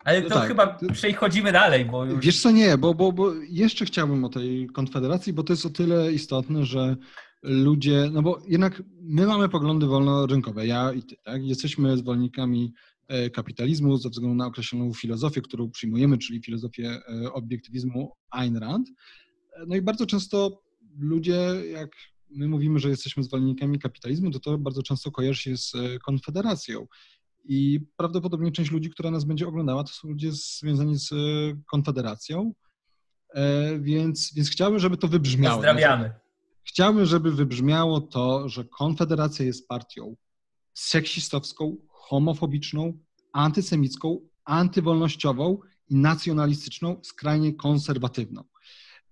[0.04, 0.48] Ale to no tak.
[0.48, 2.24] chyba przechodzimy dalej, bo już...
[2.24, 5.70] Wiesz co, nie, bo, bo, bo jeszcze chciałbym o tej konfederacji, bo to jest o
[5.70, 6.96] tyle istotne, że
[7.42, 11.44] ludzie, no bo jednak my mamy poglądy wolnorynkowe, ja i ty, tak?
[11.44, 12.72] Jesteśmy zwolennikami
[13.08, 18.88] e, kapitalizmu ze względu na określoną filozofię, którą przyjmujemy, czyli filozofię e, obiektywizmu Ayn Rand.
[19.66, 20.62] No i bardzo często
[20.98, 21.40] ludzie,
[21.72, 21.90] jak
[22.30, 26.86] my mówimy, że jesteśmy zwolennikami kapitalizmu, to to bardzo często kojarzy się z e, konfederacją.
[27.44, 31.10] I prawdopodobnie część ludzi, która nas będzie oglądała, to są ludzie związani z
[31.70, 32.52] konfederacją.
[33.80, 35.56] Więc, więc chciałbym, żeby to wybrzmiało.
[35.56, 36.12] Pozdrawiamy.
[36.64, 40.16] Chciałbym, żeby wybrzmiało to, że Konfederacja jest partią
[40.74, 42.98] seksistowską, homofobiczną,
[43.32, 45.58] antysemicką, antywolnościową
[45.88, 48.44] i nacjonalistyczną, skrajnie konserwatywną.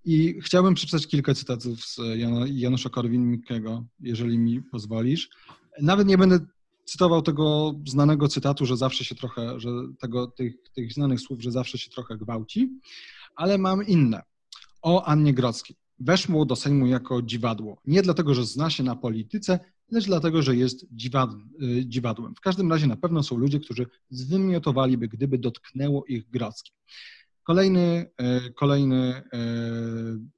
[0.08, 2.00] I chciałbym przeczytać kilka cytatów z
[2.46, 5.28] Janusza Korwin-Mikkego, jeżeli mi pozwolisz.
[5.82, 6.38] Nawet nie będę
[6.84, 9.68] cytował tego znanego cytatu, że zawsze się trochę, że
[10.00, 12.80] tego, tych, tych znanych słów, że zawsze się trochę gwałci,
[13.36, 14.22] ale mam inne.
[14.82, 17.80] O Annie Grodzkiej weszło do Sejmu jako dziwadło.
[17.84, 20.86] Nie dlatego, że zna się na polityce, lecz dlatego, że jest y,
[21.86, 22.34] dziwadłem.
[22.34, 26.72] W każdym razie na pewno są ludzie, którzy zwymiotowaliby, gdyby dotknęło ich Grodzki.
[27.48, 28.10] Kolejny,
[28.46, 29.22] y, kolejny y,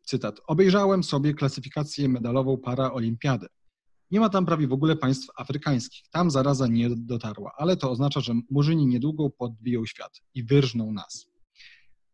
[0.02, 0.40] cytat.
[0.46, 3.46] Obejrzałem sobie klasyfikację medalową paraolimpiady.
[4.10, 6.02] Nie ma tam prawie w ogóle państw afrykańskich.
[6.10, 11.26] Tam zaraza nie dotarła, ale to oznacza, że murzyni niedługo podbiją świat i wyrżną nas.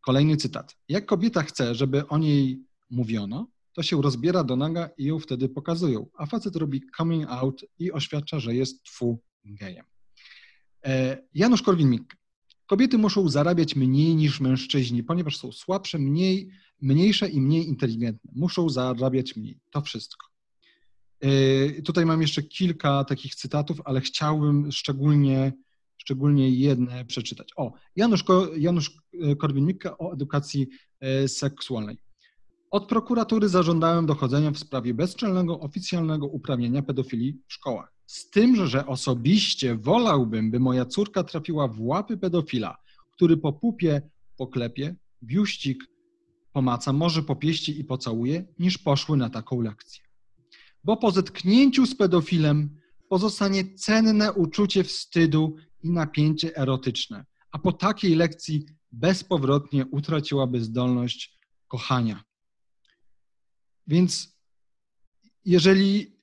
[0.00, 0.76] Kolejny cytat.
[0.88, 5.48] Jak kobieta chce, żeby o niej mówiono, to się rozbiera do naga i ją wtedy
[5.48, 9.84] pokazują, a facet robi coming out i oświadcza, że jest twu gejem.
[10.86, 12.16] E, Janusz Korwin-Mikke.
[12.66, 16.50] Kobiety muszą zarabiać mniej niż mężczyźni, ponieważ są słabsze, mniej,
[16.80, 18.30] mniejsze i mniej inteligentne.
[18.34, 19.60] Muszą zarabiać mniej.
[19.70, 20.26] To wszystko.
[21.20, 25.52] E, tutaj mam jeszcze kilka takich cytatów, ale chciałbym szczególnie,
[25.96, 27.48] szczególnie jedne przeczytać.
[27.56, 28.24] O, Janusz,
[28.56, 28.90] Janusz
[29.38, 30.68] Korwin-Mikke o edukacji
[31.26, 31.98] seksualnej.
[32.70, 37.95] Od prokuratury zażądałem dochodzenia w sprawie bezczelnego oficjalnego uprawnienia pedofilii w szkołach.
[38.06, 42.76] Z tym, że osobiście wolałbym, by moja córka trafiła w łapy pedofila,
[43.12, 44.02] który po pupie
[44.36, 45.84] poklepie, biuścik
[46.52, 50.04] pomaca, może popieści i pocałuje, niż poszły na taką lekcję.
[50.84, 58.14] Bo po zetknięciu z pedofilem pozostanie cenne uczucie wstydu i napięcie erotyczne, a po takiej
[58.14, 61.38] lekcji bezpowrotnie utraciłaby zdolność
[61.68, 62.22] kochania.
[63.86, 64.38] Więc
[65.44, 66.16] jeżeli,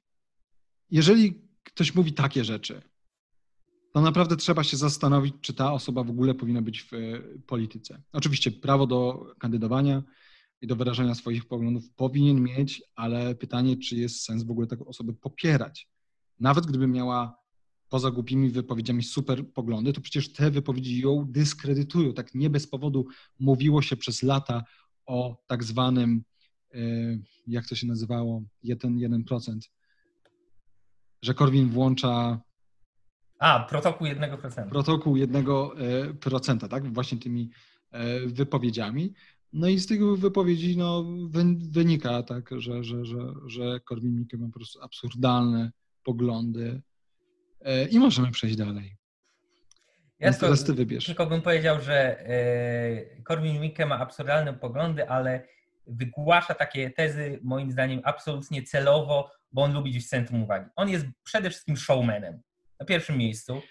[0.91, 1.43] jeżeli
[1.74, 2.82] ktoś mówi takie rzeczy,
[3.93, 6.97] to naprawdę trzeba się zastanowić, czy ta osoba w ogóle powinna być w e,
[7.47, 8.01] polityce.
[8.13, 10.03] Oczywiście prawo do kandydowania
[10.61, 14.86] i do wyrażania swoich poglądów powinien mieć, ale pytanie, czy jest sens w ogóle taką
[14.86, 15.89] osobę popierać.
[16.39, 17.38] Nawet gdyby miała
[17.89, 22.13] poza głupimi wypowiedziami super poglądy, to przecież te wypowiedzi ją dyskredytują.
[22.13, 23.07] Tak nie bez powodu
[23.39, 24.63] mówiło się przez lata
[25.05, 26.24] o tak zwanym
[26.74, 26.80] E,
[27.47, 29.59] jak to się nazywało, 1%, 1%,
[31.24, 32.39] że Korwin włącza.
[33.39, 34.69] A, protokół 1%.
[34.69, 36.93] Protokół 1%, tak?
[36.93, 37.49] Właśnie tymi
[37.91, 39.13] e, wypowiedziami.
[39.53, 41.05] No i z tych wypowiedzi no,
[41.71, 45.71] wynika tak, że, że, że, że Korwin Mikke ma po prostu absurdalne
[46.03, 46.82] poglądy
[47.61, 48.95] e, i możemy przejść dalej.
[50.19, 51.05] Ja teraz ty wybierz.
[51.05, 52.26] Tylko bym powiedział, że
[53.24, 55.47] Korwin Mikke ma absurdalne poglądy, ale
[55.88, 60.69] wygłasza takie tezy, moim zdaniem, absolutnie celowo, bo on lubi gdzieś centrum uwagi.
[60.75, 62.41] On jest przede wszystkim showmanem
[62.79, 63.61] na pierwszym miejscu,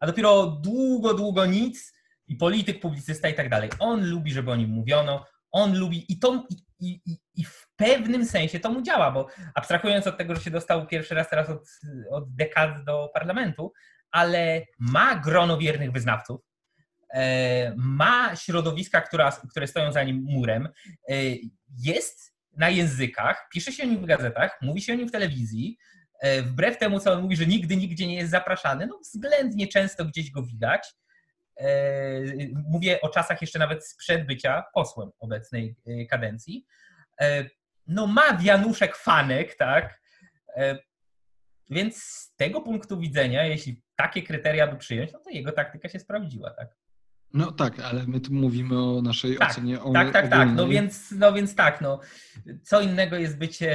[0.00, 1.92] a dopiero długo, długo nic
[2.26, 3.70] i polityk, publicysta i tak dalej.
[3.78, 6.46] On lubi, żeby o nim mówiono, on lubi i to
[6.80, 10.50] i, i, i w pewnym sensie to mu działa, bo abstrahując od tego, że się
[10.50, 11.68] dostał pierwszy raz teraz od,
[12.10, 13.72] od dekad do parlamentu,
[14.10, 16.40] ale ma grono wiernych wyznawców,
[17.76, 20.68] ma środowiska, która, które stoją za nim murem,
[21.08, 21.14] e,
[21.78, 25.78] jest na językach, pisze się o nim w gazetach, mówi się o nim w telewizji,
[26.20, 30.04] e, wbrew temu, co on mówi, że nigdy, nigdzie nie jest zapraszany, no względnie często
[30.04, 30.94] gdzieś go widać.
[32.68, 35.76] Mówię o czasach jeszcze nawet sprzed bycia posłem obecnej
[36.10, 36.66] kadencji.
[37.86, 40.00] No ma wianuszek fanek, tak?
[41.70, 45.98] Więc z tego punktu widzenia, jeśli takie kryteria by przyjąć, no to jego taktyka się
[45.98, 46.68] sprawdziła, tak?
[47.34, 50.48] No tak, ale my tu mówimy o naszej tak, ocenie o Tak, tak, tak.
[50.54, 52.00] No więc, no więc tak, no.
[52.62, 53.70] Co innego jest bycie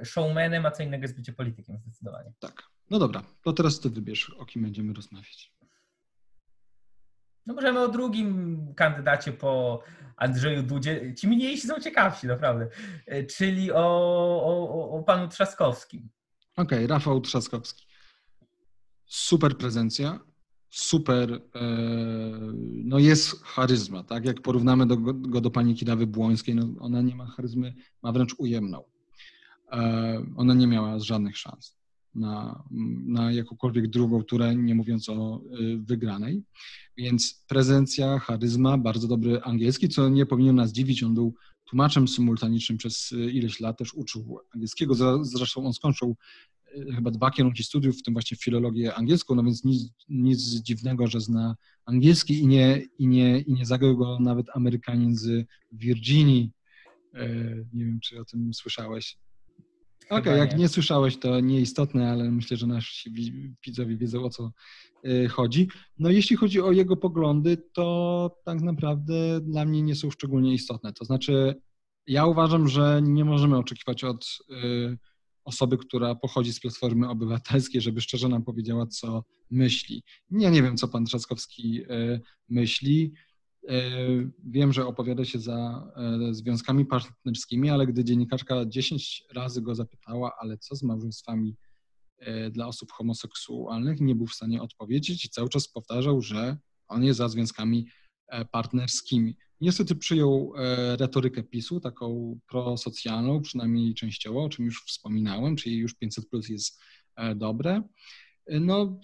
[0.00, 2.32] e, showmanem, a co innego jest bycie politykiem zdecydowanie.
[2.40, 2.62] Tak.
[2.90, 5.54] No dobra, to teraz ty wybierz, o kim będziemy rozmawiać.
[7.46, 9.82] No możemy o drugim kandydacie po
[10.16, 11.14] Andrzeju Dudzie.
[11.14, 12.68] Ci mniejsi są ciekawsi, naprawdę.
[13.06, 13.84] E, czyli o,
[14.44, 16.08] o, o panu Trzaskowskim.
[16.56, 17.86] Okej, okay, Rafał Trzaskowski.
[19.06, 20.20] Super prezencja
[20.74, 21.40] super, e,
[22.84, 24.24] no jest charyzma, tak?
[24.24, 28.34] Jak porównamy do, go do pani Kidawy Błońskiej, no ona nie ma charyzmy, ma wręcz
[28.38, 28.84] ujemną.
[29.72, 31.76] E, ona nie miała żadnych szans
[32.14, 32.64] na,
[33.06, 35.40] na jakąkolwiek drugą turę, nie mówiąc o e,
[35.76, 36.42] wygranej.
[36.96, 41.02] Więc prezencja, charyzma, bardzo dobry angielski, co nie powinno nas dziwić.
[41.02, 45.24] On był tłumaczem symultanicznym przez ileś lat, też uczył angielskiego.
[45.24, 46.16] Zresztą on skończył
[46.94, 51.20] chyba dwa kierunki studiów, w tym właśnie filologię angielską, no więc nic, nic dziwnego, że
[51.20, 51.56] zna
[51.86, 56.50] angielski i nie, i, nie, i nie zagrał go nawet Amerykanin z Virginii.
[57.14, 57.28] E,
[57.72, 59.18] nie wiem, czy o tym słyszałeś.
[60.04, 63.12] Okej, okay, jak nie słyszałeś, to nieistotne, ale myślę, że nasi
[63.66, 64.52] widzowie wiedzą, o co
[65.04, 65.68] e, chodzi.
[65.98, 70.92] No jeśli chodzi o jego poglądy, to tak naprawdę dla mnie nie są szczególnie istotne.
[70.92, 71.54] To znaczy,
[72.06, 74.96] ja uważam, że nie możemy oczekiwać od e,
[75.44, 80.02] osoby, która pochodzi z Platformy Obywatelskiej, żeby szczerze nam powiedziała, co myśli.
[80.30, 83.12] Ja nie wiem, co pan Trzaskowski e, myśli.
[83.68, 83.90] E,
[84.44, 90.32] wiem, że opowiada się za e, związkami partnerskimi, ale gdy dziennikarka 10 razy go zapytała,
[90.40, 91.56] ale co z małżeństwami
[92.50, 96.56] dla osób homoseksualnych, nie był w stanie odpowiedzieć i cały czas powtarzał, że
[96.88, 97.86] on jest za związkami
[98.50, 99.36] partnerskimi.
[99.60, 105.94] Niestety przyjął e, retorykę PiSu, taką prosocjalną, przynajmniej częściowo, o czym już wspominałem, czyli już
[105.94, 106.80] 500 plus jest
[107.16, 107.82] e, dobre.
[108.46, 109.00] E, no,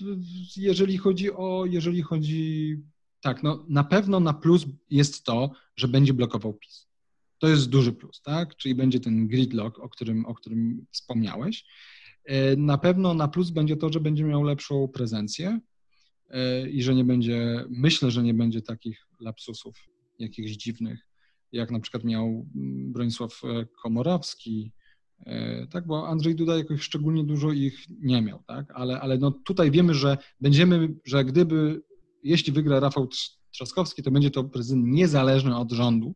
[0.56, 2.76] jeżeli chodzi o, jeżeli chodzi,
[3.20, 6.86] tak, no na pewno na plus jest to, że będzie blokował PiS.
[7.38, 8.56] To jest duży plus, tak?
[8.56, 11.64] Czyli będzie ten gridlock, o którym, o którym wspomniałeś.
[12.56, 15.60] Na pewno na plus będzie to, że będzie miał lepszą prezencję
[16.70, 19.89] i że nie będzie, myślę, że nie będzie takich lapsusów
[20.20, 21.06] jakichś dziwnych,
[21.52, 24.72] jak na przykład miał mm, Bronisław e, Komorowski,
[25.70, 28.72] Tak, bo Andrzej Duda jakoś szczególnie dużo ich nie miał, tak?
[28.74, 31.82] Ale, ale no tutaj wiemy, że będziemy, że gdyby,
[32.22, 33.08] jeśli wygra Rafał
[33.50, 36.14] Trzaskowski, to będzie to prezydent niezależny od rządu.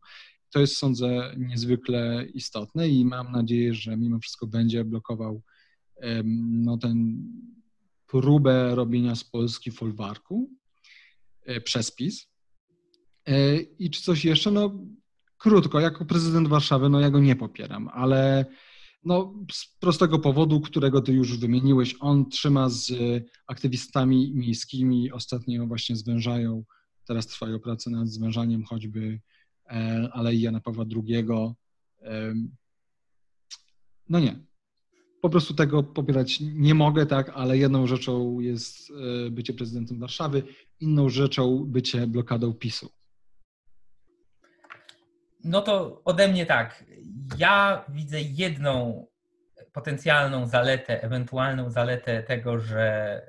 [0.53, 5.41] To jest, sądzę, niezwykle istotne i mam nadzieję, że mimo wszystko będzie blokował
[6.35, 7.23] no, ten
[8.07, 10.49] próbę robienia z Polski folwarku
[11.45, 12.27] e, przez PiS.
[13.27, 14.51] E, I czy coś jeszcze?
[14.51, 14.71] No
[15.37, 18.45] krótko, jako prezydent Warszawy, no ja go nie popieram, ale
[19.03, 22.91] no, z prostego powodu, którego ty już wymieniłeś, on trzyma z
[23.47, 26.63] aktywistami miejskimi, ostatnio właśnie zwężają,
[27.07, 29.19] teraz trwają prace nad zwężaniem choćby
[29.69, 31.25] e, Alei Jana Pawła II.
[34.09, 34.39] No nie,
[35.21, 40.43] po prostu tego popierać nie mogę, tak, ale jedną rzeczą jest e, bycie prezydentem Warszawy,
[40.79, 42.89] inną rzeczą bycie blokadą PiSu.
[45.45, 46.83] No to ode mnie tak.
[47.37, 49.05] Ja widzę jedną
[49.73, 53.21] potencjalną zaletę, ewentualną zaletę tego, że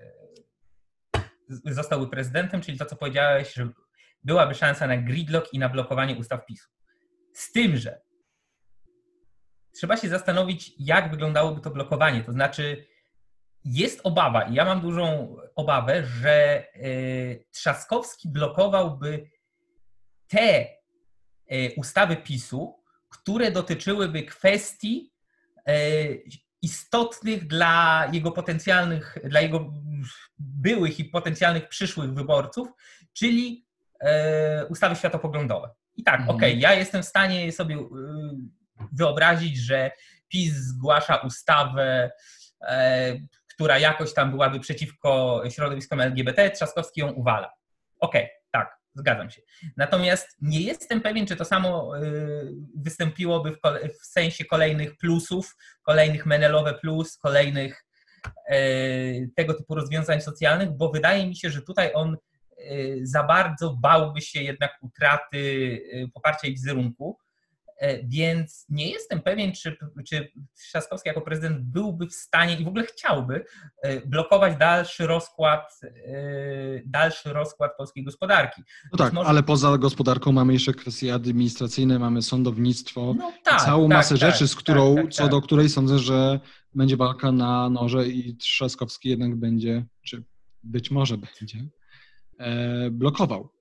[1.64, 3.68] zostałby prezydentem, czyli to, co powiedziałeś, że
[4.24, 6.68] byłaby szansa na gridlock i na blokowanie ustaw PiSu.
[7.32, 8.00] Z tym, że
[9.74, 12.24] trzeba się zastanowić, jak wyglądałoby to blokowanie.
[12.24, 12.86] To znaczy,
[13.64, 19.30] jest obawa, i ja mam dużą obawę, że y, Trzaskowski blokowałby
[20.28, 20.75] te
[21.76, 25.12] ustawy PiSu, które dotyczyłyby kwestii
[25.68, 26.22] y,
[26.62, 29.72] istotnych dla jego potencjalnych, dla jego
[30.38, 32.68] byłych i potencjalnych przyszłych wyborców,
[33.12, 33.66] czyli
[34.68, 35.70] ustawy światopoglądowe.
[35.96, 36.36] I tak, mhm.
[36.36, 37.78] okej, okay, ja jestem w stanie sobie
[38.92, 39.90] wyobrazić, że
[40.28, 42.10] PiS zgłasza ustawę,
[42.60, 43.14] e,
[43.48, 47.52] która jakoś tam byłaby przeciwko środowiskom LGBT, Trzaskowski ją uwala.
[48.00, 48.36] Okej, okay,
[48.96, 49.42] zgadzam się.
[49.76, 52.02] Natomiast nie jestem pewien, czy to samo e,
[52.76, 53.50] wystąpiło w,
[54.02, 57.84] w sensie kolejnych plusów, kolejnych Menelowe plus, kolejnych
[58.48, 58.58] e,
[59.36, 62.16] tego typu rozwiązań socjalnych, bo wydaje mi się, że tutaj on
[63.02, 65.80] za bardzo bałby się jednak utraty
[66.14, 67.18] poparcia i wizerunku
[68.04, 69.76] więc nie jestem pewien, czy,
[70.08, 73.44] czy Trzaskowski jako prezydent byłby w stanie i w ogóle chciałby
[73.82, 75.90] e, blokować dalszy rozkład, e,
[76.86, 78.62] dalszy rozkład polskiej gospodarki.
[78.92, 79.28] No tak, może...
[79.28, 84.32] ale poza gospodarką mamy jeszcze kwestie administracyjne, mamy sądownictwo, no tak, całą tak, masę tak,
[84.32, 86.40] rzeczy, z którą, tak, tak, co do której sądzę, że
[86.74, 90.24] będzie walka na noże i Trzaskowski jednak będzie, czy
[90.62, 91.68] być może będzie,
[92.90, 93.55] blokował.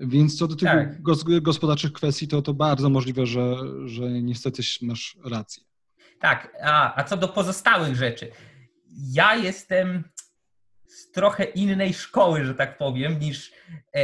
[0.00, 1.02] Więc co do tych tak.
[1.42, 5.62] gospodarczych kwestii, to, to bardzo możliwe, że, że niestety masz rację.
[6.20, 8.30] Tak, a, a co do pozostałych rzeczy.
[9.12, 10.04] Ja jestem
[10.86, 13.52] z trochę innej szkoły, że tak powiem, niż.
[13.94, 14.02] E,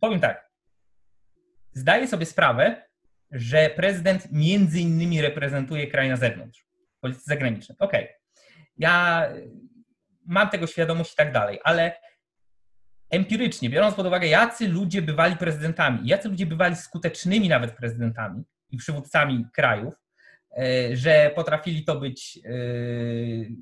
[0.00, 0.50] powiem tak.
[1.72, 2.82] Zdaję sobie sprawę,
[3.30, 6.66] że prezydent między innymi reprezentuje kraj na zewnątrz,
[6.96, 7.78] w polityce zagranicznej.
[7.78, 8.04] Okej.
[8.04, 8.14] Okay.
[8.76, 9.26] Ja
[10.26, 11.92] mam tego świadomość i tak dalej, ale
[13.10, 18.76] empirycznie, biorąc pod uwagę, jacy ludzie bywali prezydentami, jacy ludzie bywali skutecznymi nawet prezydentami i
[18.76, 19.94] przywódcami krajów,
[20.58, 22.50] e, że potrafili to być e,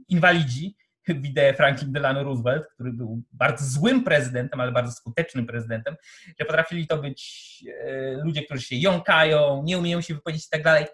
[0.08, 0.76] inwalidzi,
[1.08, 5.96] widzę Franklin Delano Roosevelt, który był bardzo złym prezydentem, ale bardzo skutecznym prezydentem,
[6.40, 10.62] że potrafili to być e, ludzie, którzy się jąkają, nie umieją się wypowiedzieć i tak
[10.62, 10.86] dalej.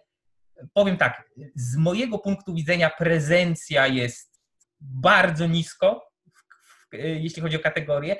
[0.73, 4.41] Powiem tak, z mojego punktu widzenia prezencja jest
[4.81, 6.14] bardzo nisko,
[6.99, 8.17] jeśli chodzi o kategorie.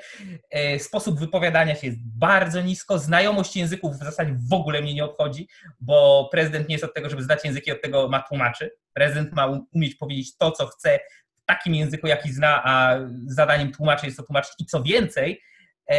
[0.51, 2.99] E, sposób wypowiadania się jest bardzo nisko.
[2.99, 5.47] Znajomość języków w zasadzie w ogóle mnie nie obchodzi,
[5.79, 8.71] bo prezydent nie jest od tego, żeby zdać języki, od tego ma tłumaczy.
[8.93, 10.99] Prezydent ma umieć powiedzieć to, co chce
[11.43, 14.53] w takim języku, jaki zna, a zadaniem tłumaczy jest to tłumaczyć.
[14.59, 15.41] I co więcej,
[15.87, 15.97] e,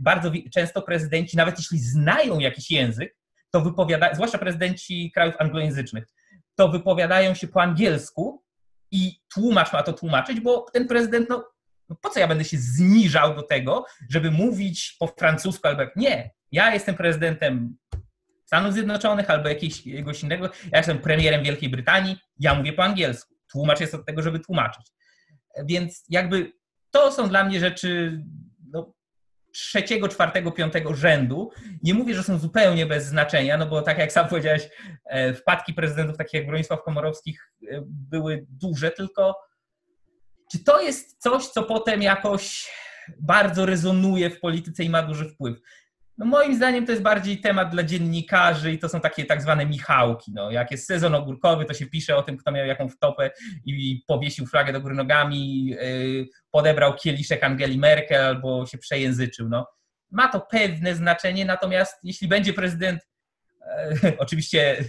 [0.00, 3.16] bardzo często prezydenci, nawet jeśli znają jakiś język,
[3.50, 6.04] to wypowiadają, zwłaszcza prezydenci krajów anglojęzycznych,
[6.54, 8.44] to wypowiadają się po angielsku
[8.90, 11.44] i tłumacz ma to tłumaczyć, bo ten prezydent no,
[11.88, 15.96] no po co ja będę się zniżał do tego, żeby mówić po francusku albo jak
[15.96, 16.30] nie.
[16.52, 17.76] Ja jestem prezydentem
[18.46, 20.50] Stanów Zjednoczonych albo jakiegoś innego.
[20.72, 23.34] Ja jestem premierem Wielkiej Brytanii, ja mówię po angielsku.
[23.50, 24.86] Tłumacz jest od tego, żeby tłumaczyć.
[25.64, 26.52] Więc jakby
[26.90, 28.20] to są dla mnie rzeczy
[28.72, 28.94] no,
[29.52, 31.50] trzeciego, czwartego, piątego rzędu.
[31.82, 34.68] Nie mówię, że są zupełnie bez znaczenia, no bo tak jak sam powiedziałeś,
[35.04, 39.34] e, wpadki prezydentów takich jak Bronisław Komorowskich e, były duże, tylko
[40.52, 42.70] czy to jest coś, co potem jakoś
[43.20, 45.58] bardzo rezonuje w polityce i ma duży wpływ?
[46.18, 49.66] No moim zdaniem to jest bardziej temat dla dziennikarzy i to są takie tak zwane
[49.66, 50.32] Michałki.
[50.34, 53.30] No, jak jest sezon ogórkowy, to się pisze o tym, kto miał jaką wtopę
[53.66, 59.48] i powiesił flagę do góry nogami, yy, podebrał kieliszek Angeli Merkel albo się przejęzyczył.
[59.48, 59.66] No.
[60.10, 63.00] Ma to pewne znaczenie, natomiast jeśli będzie prezydent
[64.18, 64.84] Oczywiście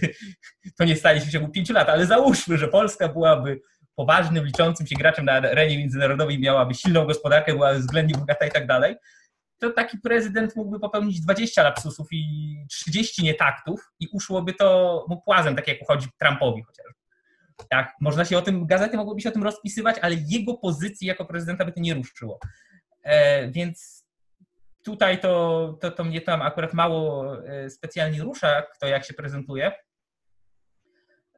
[0.78, 3.60] to nie stanie się w ciągu pięciu lat, ale załóżmy, że Polska byłaby
[3.96, 8.66] poważnym, liczącym się graczem na arenie międzynarodowej, miałaby silną gospodarkę, byłaby względnie bogata i tak
[8.66, 8.96] dalej,
[9.58, 15.56] to taki prezydent mógłby popełnić 20 lapsusów i 30 nietaktów i uszłoby to mu płazem,
[15.56, 16.94] tak jak uchodzi Trumpowi chociażby.
[17.70, 21.24] Tak, można się o tym, gazety mogłyby się o tym rozpisywać, ale jego pozycji jako
[21.24, 22.38] prezydenta by to nie ruszyło.
[23.02, 24.06] E, więc
[24.84, 29.72] tutaj to, to, to mnie tam akurat mało e, specjalnie rusza, kto jak się prezentuje.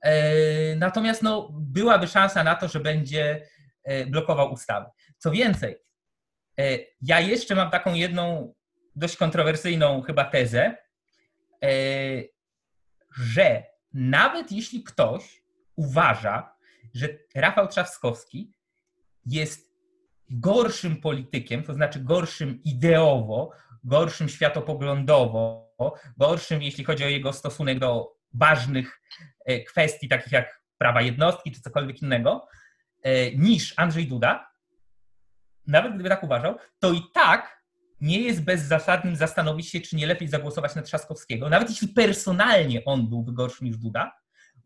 [0.03, 3.49] E, natomiast no, byłaby szansa na to, że będzie
[3.85, 4.87] e, blokował ustawy.
[5.19, 5.77] Co więcej,
[6.61, 8.55] e, ja jeszcze mam taką jedną
[8.97, 10.77] dość kontrowersyjną chyba tezę,
[13.17, 15.43] że nawet jeśli ktoś
[15.77, 16.57] uważa,
[16.95, 18.53] że Rafał Trzaskowski
[19.27, 19.69] jest
[20.31, 23.51] gorszym politykiem, to znaczy gorszym ideowo,
[23.85, 25.75] gorszym światopoglądowo,
[26.17, 28.99] gorszym jeśli chodzi o jego stosunek do ważnych
[29.49, 32.49] E, kwestii takich jak prawa jednostki czy cokolwiek innego,
[33.03, 34.51] e, niż Andrzej Duda,
[35.67, 37.63] nawet gdyby tak uważał, to i tak
[38.01, 43.09] nie jest bezzasadnym zastanowić się, czy nie lepiej zagłosować na Trzaskowskiego, nawet jeśli personalnie on
[43.09, 44.13] byłby gorszy niż Duda,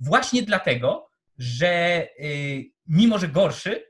[0.00, 1.08] właśnie dlatego,
[1.38, 3.86] że y, mimo, że gorszy,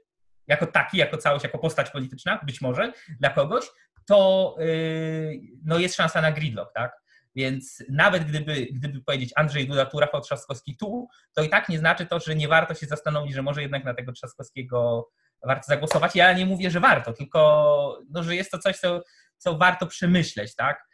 [0.46, 3.64] jako taki, jako całość, jako postać polityczna, być może dla kogoś,
[4.06, 7.01] to y, no jest szansa na gridlock, tak?
[7.36, 11.78] Więc nawet gdyby, gdyby powiedzieć Andrzej Duda tu, Rafał Trzaskowski tu, to i tak nie
[11.78, 15.08] znaczy to, że nie warto się zastanowić, że może jednak na tego Trzaskowskiego
[15.46, 16.16] warto zagłosować.
[16.16, 19.02] Ja nie mówię, że warto, tylko no, że jest to coś, co,
[19.38, 20.84] co warto przemyśleć, tak?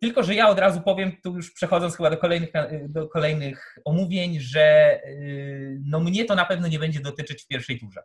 [0.00, 2.50] Tylko, że ja od razu powiem, tu już przechodząc chyba do kolejnych,
[2.88, 7.80] do kolejnych omówień, że y, no mnie to na pewno nie będzie dotyczyć w pierwszej
[7.80, 8.02] turze.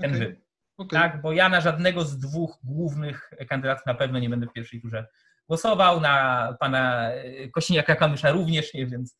[0.00, 0.18] Ten okay.
[0.18, 0.42] wybór.
[0.76, 1.00] Okay.
[1.00, 4.80] Tak, bo ja na żadnego z dwóch głównych kandydatów na pewno nie będę w pierwszej
[4.80, 5.06] turze
[5.52, 7.10] głosował, na pana
[7.52, 9.16] Kośniaka Kamysza również nie, więc...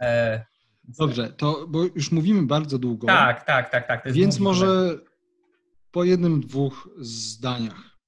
[0.00, 0.44] E,
[0.84, 3.06] Dobrze, to bo już mówimy bardzo długo.
[3.06, 3.86] Tak, tak, tak.
[3.86, 4.98] tak więc może
[5.90, 7.98] po jednym, dwóch zdaniach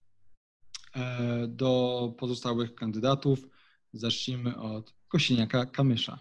[0.96, 3.38] e, do pozostałych kandydatów
[3.92, 6.18] zacznijmy od Kosiniaka Kamysza.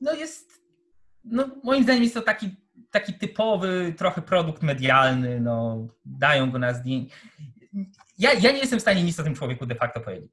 [0.00, 0.62] No jest,
[1.24, 2.50] no moim zdaniem jest to taki,
[2.90, 7.16] taki typowy trochę produkt medialny, no dają go na zdjęcie
[8.22, 10.32] ja, ja nie jestem w stanie nic o tym człowieku de facto powiedzieć.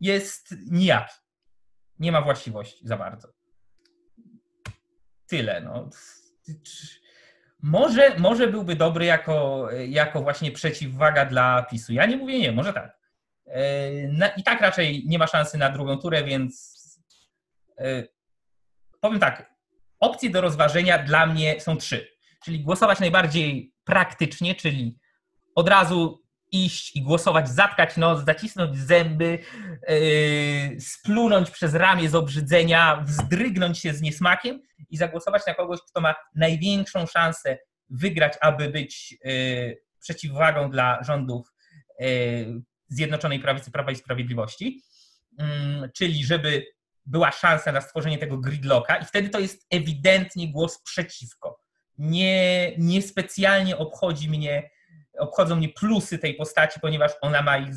[0.00, 1.14] Jest nijaki.
[1.98, 3.28] Nie ma właściwości za bardzo.
[5.26, 5.60] Tyle.
[5.60, 5.90] No.
[7.62, 11.92] Może, może byłby dobry jako, jako właśnie przeciwwaga dla PiSu.
[11.92, 12.98] Ja nie mówię nie, może tak.
[13.46, 16.80] E, I tak raczej nie ma szansy na drugą turę, więc
[17.78, 18.04] e,
[19.00, 19.54] powiem tak.
[19.98, 22.08] Opcje do rozważenia dla mnie są trzy.
[22.44, 24.98] Czyli głosować najbardziej praktycznie, czyli
[25.54, 26.19] od razu
[26.52, 29.38] iść i głosować, zatkać nos, zacisnąć zęby,
[29.88, 36.00] yy, splunąć przez ramię z obrzydzenia, wzdrygnąć się z niesmakiem i zagłosować na kogoś, kto
[36.00, 37.58] ma największą szansę
[37.90, 41.46] wygrać, aby być yy, przeciwwagą dla rządów
[41.98, 42.06] yy,
[42.88, 44.82] Zjednoczonej Prawicy Prawa i Sprawiedliwości,
[45.38, 46.66] mm, czyli żeby
[47.06, 51.60] była szansa na stworzenie tego gridlocka i wtedy to jest ewidentnie głos przeciwko.
[51.98, 54.70] Nie, nie specjalnie obchodzi mnie
[55.18, 57.74] obchodzą mnie plusy tej postaci, ponieważ ona ma ich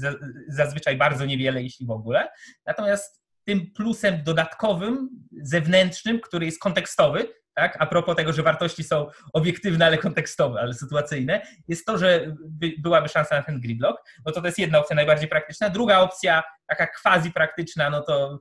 [0.47, 2.29] zazwyczaj bardzo niewiele, jeśli w ogóle.
[2.65, 5.09] Natomiast tym plusem dodatkowym,
[5.41, 7.77] zewnętrznym, który jest kontekstowy, tak?
[7.79, 12.73] a propos tego, że wartości są obiektywne, ale kontekstowe, ale sytuacyjne, jest to, że by,
[12.77, 14.03] byłaby szansa na ten gridlock.
[14.25, 15.69] No to to jest jedna opcja najbardziej praktyczna.
[15.69, 18.39] Druga opcja, taka quasi praktyczna, no to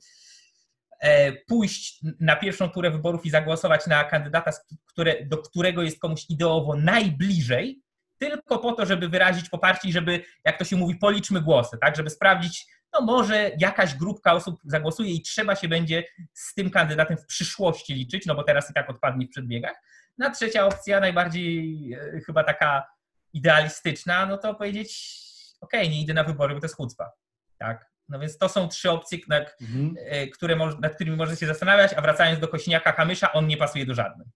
[1.01, 4.51] e, pójść na pierwszą turę wyborów i zagłosować na kandydata,
[4.87, 7.83] które, do którego jest komuś ideowo najbliżej,
[8.29, 11.97] tylko po to, żeby wyrazić poparcie i żeby, jak to się mówi, policzmy głosy, tak,
[11.97, 17.17] żeby sprawdzić, no może jakaś grupka osób zagłosuje i trzeba się będzie z tym kandydatem
[17.17, 19.77] w przyszłości liczyć, no bo teraz i tak odpadnie w przedbiegach.
[20.19, 22.87] Na trzecia opcja, najbardziej e, chyba taka
[23.33, 25.21] idealistyczna, no to powiedzieć,
[25.61, 27.11] ok, nie idę na wybory, bo to jest chucpa,
[27.59, 27.93] tak.
[28.09, 29.95] No więc to są trzy opcje, na, mhm.
[29.99, 33.87] E, które, nad którymi można się zastanawiać, a wracając do Kośniaka Kamysza, on nie pasuje
[33.87, 34.27] do żadnej.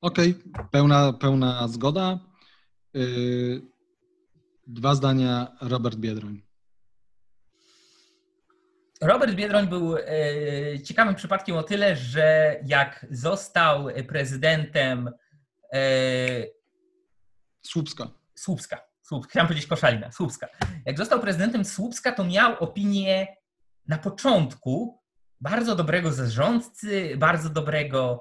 [0.00, 0.68] Okej, okay.
[0.70, 2.29] pełna, pełna zgoda.
[2.94, 3.62] Yy,
[4.66, 6.42] dwa zdania Robert Biedroń.
[9.00, 10.02] Robert Biedroń był e,
[10.84, 15.10] ciekawym przypadkiem o tyle, że jak został prezydentem
[15.72, 15.80] e,
[17.62, 18.10] Słupska.
[18.34, 18.80] Słupska.
[19.02, 19.30] Słupska.
[19.30, 20.12] Chciałem powiedzieć Koszalina.
[20.12, 20.48] Słupska.
[20.86, 23.26] Jak został prezydentem Słupska, to miał opinię
[23.88, 25.00] na początku
[25.40, 28.20] bardzo dobrego zarządcy, bardzo dobrego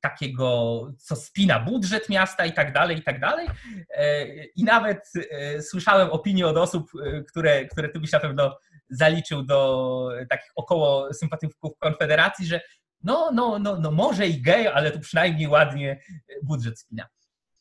[0.00, 3.48] takiego, co spina budżet miasta i tak dalej, i tak dalej.
[3.94, 6.90] E, I nawet e, słyszałem opinie od osób,
[7.28, 8.58] które, które ty byś na pewno
[8.90, 12.60] zaliczył do takich około sympatyków Konfederacji, że
[13.02, 16.00] no, no, no, no może i gej, ale tu przynajmniej ładnie
[16.42, 17.08] budżet spina.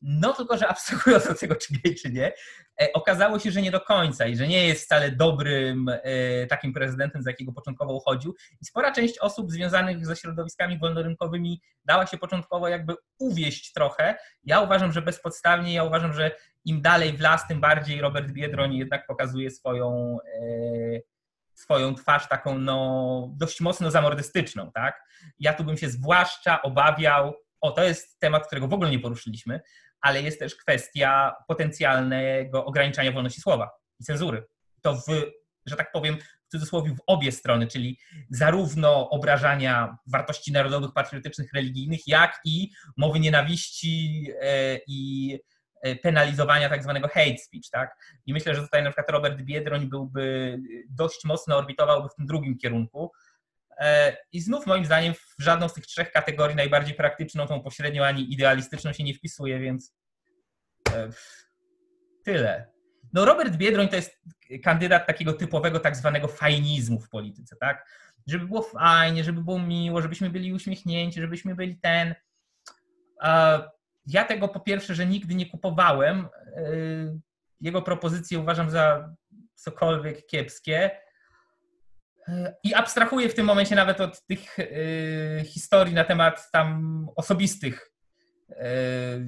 [0.01, 2.33] No tylko, że abstrahując od tego, czy gej, czy nie,
[2.81, 6.73] e, okazało się, że nie do końca i że nie jest wcale dobrym e, takim
[6.73, 8.35] prezydentem, za jakiego początkowo uchodził.
[8.61, 14.15] I spora część osób związanych ze środowiskami wolnorynkowymi dała się początkowo jakby uwieść trochę.
[14.43, 16.31] Ja uważam, że bezpodstawnie, ja uważam, że
[16.65, 20.99] im dalej w las, tym bardziej Robert Biedroń jednak pokazuje swoją, e,
[21.53, 24.71] swoją twarz taką no, dość mocno zamordystyczną.
[24.71, 25.03] Tak?
[25.39, 29.61] Ja tu bym się zwłaszcza obawiał, o to jest temat, którego w ogóle nie poruszyliśmy,
[30.01, 33.69] ale jest też kwestia potencjalnego ograniczania wolności słowa
[33.99, 34.43] i cenzury.
[34.81, 35.07] To w,
[35.65, 42.07] że tak powiem, w cudzysłowie w obie strony, czyli zarówno obrażania wartości narodowych, patriotycznych, religijnych,
[42.07, 45.39] jak i mowy nienawiści e, i
[45.81, 47.95] e, penalizowania tak zwanego hate speech, tak?
[48.25, 50.57] I myślę, że tutaj na przykład Robert Biedroń byłby
[50.89, 53.28] dość mocno orbitowałby w tym drugim kierunku, E,
[54.31, 58.33] I znów moim zdaniem w żadną z tych trzech kategorii najbardziej praktyczną, tą pośrednią ani
[58.33, 59.95] idealistyczną się nie wpisuje, więc
[60.93, 61.09] e,
[62.23, 62.71] tyle.
[63.13, 64.19] No Robert Biedroń to jest
[64.63, 67.89] kandydat takiego typowego tak zwanego fajnizmu w polityce, tak?
[68.27, 72.15] Żeby było fajnie, żeby było miło, żebyśmy byli uśmiechnięci, żebyśmy byli ten.
[74.05, 76.27] Ja tego po pierwsze, że nigdy nie kupowałem.
[76.55, 76.61] E,
[77.61, 79.15] jego propozycje uważam za
[79.55, 80.91] cokolwiek kiepskie.
[82.63, 87.91] I abstrahuję w tym momencie nawet od tych y, historii na temat tam osobistych
[88.49, 88.55] y,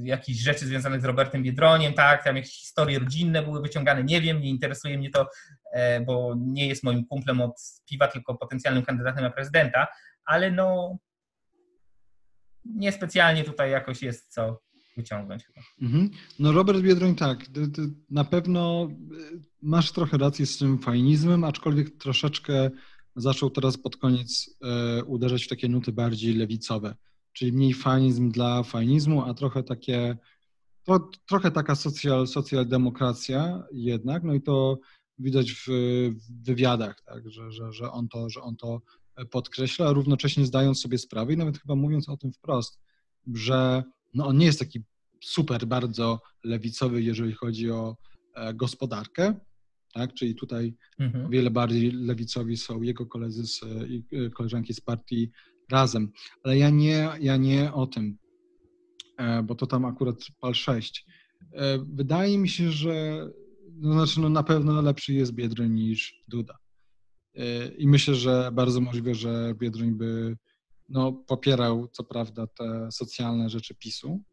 [0.03, 4.41] jakichś rzeczy związanych z Robertem Biedroniem, tak, tam jakieś historie rodzinne były wyciągane, nie wiem,
[4.41, 9.23] nie interesuje mnie to, y, bo nie jest moim kumplem od piwa, tylko potencjalnym kandydatem
[9.23, 9.87] na prezydenta,
[10.25, 10.97] ale no
[12.65, 14.61] niespecjalnie tutaj jakoś jest co
[14.97, 15.61] wyciągnąć chyba.
[15.81, 16.09] Mhm.
[16.39, 17.39] No Robert Biedroń tak,
[18.09, 18.89] na pewno
[19.61, 22.69] masz trochę rację z tym fajnizmem, aczkolwiek troszeczkę
[23.15, 26.95] zaczął teraz pod koniec e, uderzać w takie nuty bardziej lewicowe,
[27.33, 30.17] czyli mniej fanizm dla fajnizmu, a trochę takie,
[30.83, 34.79] to, trochę taka socjal, socjaldemokracja jednak, no i to
[35.19, 38.81] widać w, w wywiadach, tak, że, że, że, on to, że on to
[39.31, 42.79] podkreśla, równocześnie zdając sobie sprawę i nawet chyba mówiąc o tym wprost,
[43.33, 43.83] że
[44.13, 44.83] no on nie jest taki
[45.23, 47.97] super bardzo lewicowy, jeżeli chodzi o
[48.35, 49.35] e, gospodarkę,
[49.91, 50.13] tak?
[50.13, 51.29] Czyli tutaj mhm.
[51.29, 55.31] wiele bardziej lewicowi są jego koledzy z, i e, koleżanki z partii
[55.71, 56.11] razem.
[56.43, 58.17] Ale ja nie, ja nie o tym,
[59.17, 61.05] e, bo to tam akurat pal 6.
[61.53, 63.27] E, wydaje mi się, że
[63.73, 66.57] no znaczy no na pewno lepszy jest Biedroń niż Duda.
[67.77, 70.37] I myślę, że bardzo możliwe, że Biedroń by
[70.89, 74.23] no, popierał co prawda te socjalne rzeczy PiSu.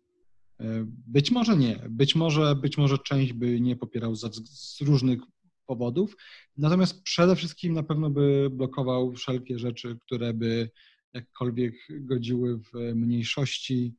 [0.86, 1.86] Być może nie.
[1.90, 5.20] Być może, być może część by nie popierał z różnych
[5.68, 6.16] powodów.
[6.56, 10.70] Natomiast przede wszystkim na pewno by blokował wszelkie rzeczy, które by
[11.14, 13.94] jakkolwiek godziły w mniejszości,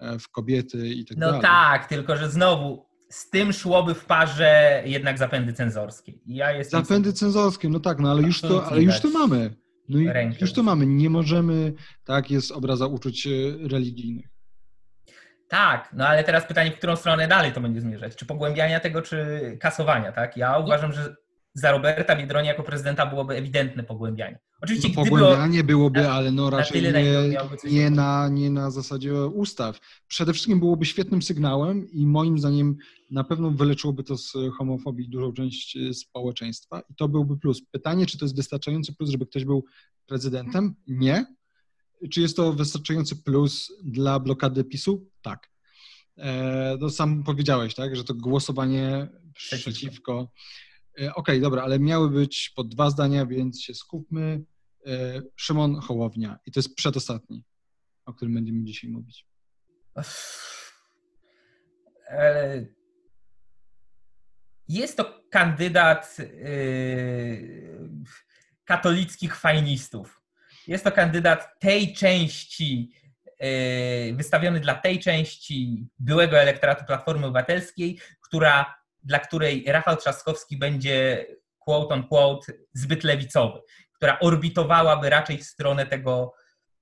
[0.00, 1.40] e, w kobiety i tak no dalej.
[1.42, 6.12] No tak, tylko że znowu z tym szłoby w parze jednak zapędy cenzorskie.
[6.26, 9.54] Ja jestem zapędy cenzorskie, no tak, no ale już to, ale już to mamy.
[9.88, 10.08] No i
[10.40, 10.86] już to mamy.
[10.86, 11.72] Nie możemy,
[12.04, 13.28] tak, jest obraza uczuć
[13.60, 14.39] religijnych.
[15.50, 18.16] Tak, no ale teraz pytanie, w którą stronę dalej to będzie zmierzać?
[18.16, 19.16] Czy pogłębiania tego, czy
[19.60, 20.36] kasowania, tak?
[20.36, 21.16] Ja uważam, że
[21.54, 24.38] za Roberta Biedronia jako prezydenta byłoby ewidentne pogłębianie.
[24.62, 29.80] Oczywiście no, pogłębianie byłoby, ale no raczej na nie, nie, na, nie na zasadzie ustaw.
[30.08, 32.76] Przede wszystkim byłoby świetnym sygnałem i moim zdaniem
[33.10, 37.62] na pewno wyleczyłoby to z homofobii dużą część e, społeczeństwa i to byłby plus.
[37.70, 39.64] Pytanie, czy to jest wystarczający plus, żeby ktoś był
[40.06, 40.74] prezydentem?
[40.86, 41.26] Nie.
[42.08, 45.10] Czy jest to wystarczający plus dla blokady PiSu?
[45.22, 45.50] Tak.
[46.18, 49.70] E, no sam powiedziałeś, tak, że to głosowanie przeciwko.
[49.70, 50.32] przeciwko.
[51.00, 54.42] E, okej, okay, dobra, ale miały być po dwa zdania, więc się skupmy.
[54.86, 57.44] E, Szymon Hołownia i to jest przedostatni,
[58.06, 59.26] o którym będziemy dzisiaj mówić.
[64.68, 66.16] Jest to kandydat
[68.64, 70.19] katolickich fajnistów.
[70.70, 72.92] Jest to kandydat tej części,
[73.38, 81.26] e, wystawiony dla tej części byłego elektoratu Platformy Obywatelskiej, która, dla której Rafał Trzaskowski będzie
[81.58, 83.60] quote on quote zbyt lewicowy,
[83.92, 86.32] która orbitowałaby raczej w stronę tego,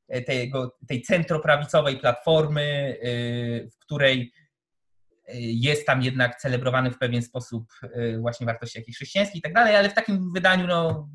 [0.09, 3.07] e, tego, tej centroprawicowej platformy, e,
[3.71, 4.33] w której
[5.35, 7.65] jest tam jednak celebrowany w pewien sposób
[8.21, 11.09] właśnie wartości jakieś chrześcijańskie i tak dalej, ale w takim wydaniu no,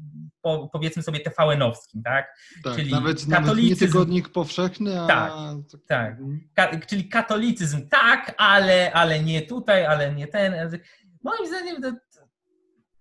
[0.43, 2.37] po, powiedzmy sobie TVN-owskim, tak?
[2.63, 3.31] tak czyli nawet, katolicyzm...
[3.31, 5.07] nawet nie tygodnik powszechny, a...
[5.07, 5.31] Tak,
[5.87, 6.17] tak.
[6.53, 10.53] Ka czyli katolicyzm tak, ale, ale nie tutaj, ale nie ten.
[11.23, 11.91] Moim zdaniem to,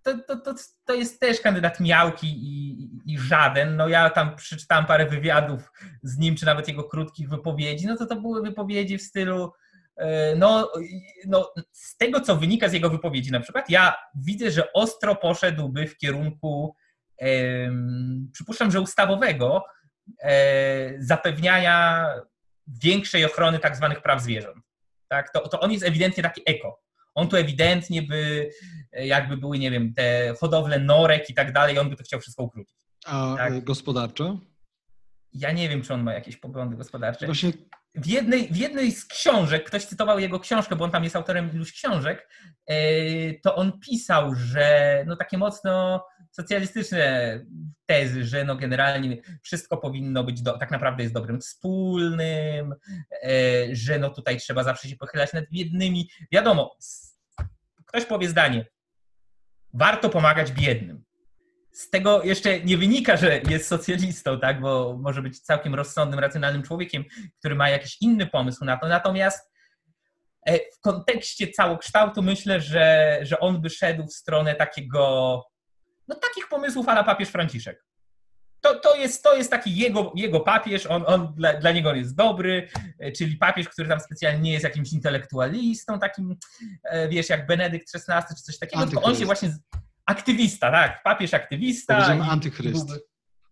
[0.03, 3.77] to, to, to, to jest też kandydat miałki i, i, żaden.
[3.77, 5.73] No ja tam przeczytałem parę wywiadów
[6.03, 9.53] z nim, czy nawet jego krótkich wypowiedzi, no to to były wypowiedzi w stylu
[9.97, 10.73] e, no,
[11.27, 15.87] no, z tego, co wynika z jego wypowiedzi na przykład, ja widzę, że ostro poszedłby
[15.87, 16.77] w kierunku,
[18.33, 19.65] przypuszczam, że ustawowego,
[20.23, 22.07] e, zapewniania
[22.67, 24.65] większej ochrony tak zwanych praw zwierząt.
[25.09, 25.33] Tak?
[25.33, 26.83] To, to on jest ewidentnie taki eko.
[27.15, 28.51] On tu ewidentnie by,
[28.93, 32.43] jakby były, nie wiem, te hodowle norek i tak dalej, on by to chciał wszystko
[32.43, 32.77] ukrócić.
[33.07, 33.65] A tak?
[33.65, 34.39] gospodarczo?
[35.33, 37.27] Ja nie wiem, czy on ma jakieś poglądy gospodarcze.
[37.27, 37.53] Właśnie...
[37.95, 41.51] W, jednej, w jednej z książek, ktoś cytował jego książkę, bo on tam jest autorem
[41.55, 42.29] iluś książek,
[42.67, 42.75] e,
[43.35, 47.41] to on pisał, że no takie mocno socjalistyczne
[47.87, 52.75] tezy, że no generalnie wszystko powinno być, do, tak naprawdę jest dobrym wspólnym,
[53.23, 53.29] e,
[53.73, 56.11] że no tutaj trzeba zawsze się pochylać nad biednymi.
[56.33, 56.77] Wiadomo,
[57.87, 58.67] ktoś powie zdanie,
[59.75, 61.05] warto pomagać biednym.
[61.73, 64.61] Z tego jeszcze nie wynika, że jest socjalistą, tak?
[64.61, 67.05] bo może być całkiem rozsądnym, racjonalnym człowiekiem,
[67.39, 68.89] który ma jakiś inny pomysł na to.
[68.89, 69.53] Natomiast
[70.47, 75.52] e, w kontekście całokształtu myślę, że, że on by szedł w stronę takiego
[76.09, 77.85] no takich pomysłów ala papież Franciszek.
[78.61, 81.97] To, to, jest, to jest taki jego, jego papież, on, on dla, dla niego on
[81.97, 86.37] jest dobry, e, czyli papież, który tam specjalnie nie jest jakimś intelektualistą, takim,
[86.85, 89.57] e, wiesz, jak Benedykt XVI czy coś takiego, tylko on się właśnie...
[90.07, 91.95] Aktywista, tak, papież aktywista.
[91.95, 92.89] Powiedziałem antychryst.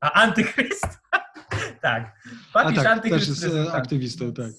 [0.00, 0.88] A antychryst?
[1.82, 2.20] tak.
[2.52, 3.42] Papież A tak, antychryst.
[3.42, 4.50] Też jest e, aktywistą, tak.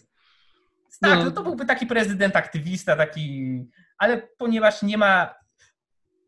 [1.02, 1.26] Tak, no.
[1.26, 3.58] no to byłby taki prezydent aktywista, taki,
[3.98, 5.41] ale ponieważ nie ma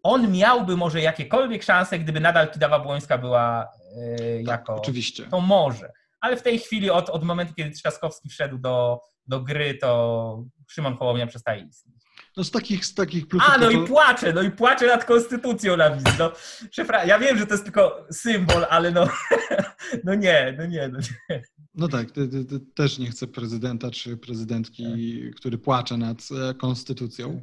[0.04, 4.76] on miałby może jakiekolwiek szanse, gdyby nadal Kidawa Błońska była yy, tak, jako...
[4.76, 5.26] oczywiście.
[5.26, 5.92] To może.
[6.22, 10.98] Ale w tej chwili od, od momentu, kiedy Trzaskowski wszedł do, do gry, to Szymon
[10.98, 12.04] Hołownia przestaje istnieć.
[12.38, 13.50] No z takich, z takich plusów...
[13.54, 13.72] A, no to...
[13.72, 16.18] i płacze, no i płacze nad konstytucją na widz.
[16.20, 16.32] No,
[16.72, 19.08] szefra, ja wiem, że to jest tylko symbol, ale no,
[20.06, 21.44] no nie, no nie, no nie.
[21.76, 24.84] No tak, ty, ty, ty też nie chcę prezydenta czy prezydentki,
[25.26, 25.36] tak.
[25.36, 26.18] który płacze nad
[26.50, 27.42] e, konstytucją.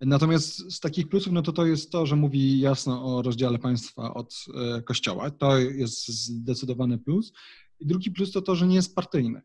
[0.00, 4.14] Natomiast z takich plusów, no to to jest to, że mówi jasno o rozdziale państwa
[4.14, 5.30] od e, kościoła.
[5.30, 7.32] To jest zdecydowany plus.
[7.80, 9.42] I drugi plus to to, że nie jest partyjny.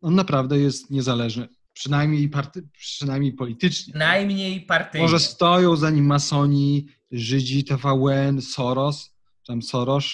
[0.00, 3.94] On naprawdę jest niezależny, przynajmniej, party, przynajmniej politycznie.
[3.96, 5.02] Najmniej partyjny.
[5.04, 9.10] Może stoją za nim masoni, Żydzi, TVN, Soros,
[9.46, 10.04] tam Soros,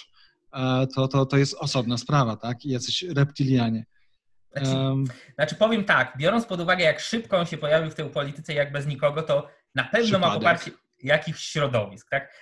[0.53, 2.65] e, to, to, to jest osobna sprawa, tak?
[2.65, 3.87] I jacyś reptilianie.
[4.53, 8.11] Znaczy, um, znaczy, powiem tak, biorąc pod uwagę, jak szybko on się pojawił w tej
[8.11, 10.29] polityce, jak bez nikogo, to na pewno przypadek.
[10.29, 10.71] ma poparcie
[11.03, 12.35] jakichś środowisk, tak?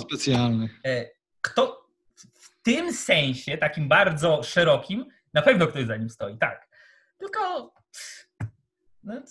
[0.00, 0.80] Specjalnych.
[0.84, 6.68] E, kto w tym sensie, takim bardzo szerokim, na pewno ktoś za nim stoi, tak.
[7.18, 7.72] Tylko.
[9.02, 9.22] No,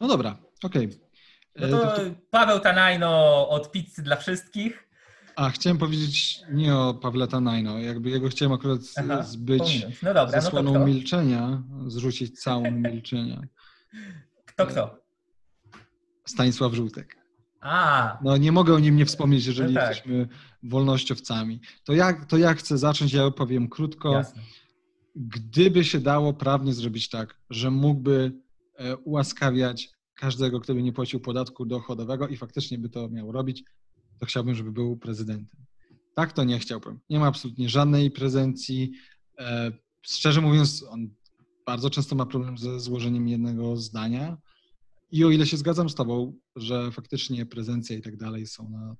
[0.00, 0.86] no dobra, okej.
[0.86, 1.08] Okay.
[1.56, 4.87] No to, to Paweł Tanajno od pizzy dla wszystkich.
[5.38, 10.40] A, chciałem powiedzieć nie o Pawle Tanajno, jakby jego chciałem akurat Aha, zbyć no dobra,
[10.40, 13.42] zasłoną no milczenia, zrzucić całą milczenia.
[14.44, 15.00] Kto kto?
[16.24, 17.16] Stanisław Żółtek.
[17.60, 18.18] A.
[18.22, 19.88] No nie mogę o nim nie wspomnieć, jeżeli no tak.
[19.88, 20.28] jesteśmy
[20.62, 21.60] wolnościowcami.
[21.84, 24.12] To ja, to ja chcę zacząć, ja powiem krótko.
[24.12, 24.42] Jasne.
[25.16, 28.32] Gdyby się dało prawnie zrobić tak, że mógłby
[28.76, 33.64] e, ułaskawiać każdego, kto by nie płacił podatku dochodowego i faktycznie by to miał robić,
[34.18, 35.66] to chciałbym, żeby był prezydentem.
[36.14, 37.00] Tak to nie chciałbym.
[37.10, 38.92] Nie ma absolutnie żadnej prezencji.
[39.38, 41.08] E, szczerze mówiąc, on
[41.66, 44.36] bardzo często ma problem ze złożeniem jednego zdania.
[45.10, 48.96] I o ile się zgadzam z Tobą, że faktycznie prezencja i tak dalej są na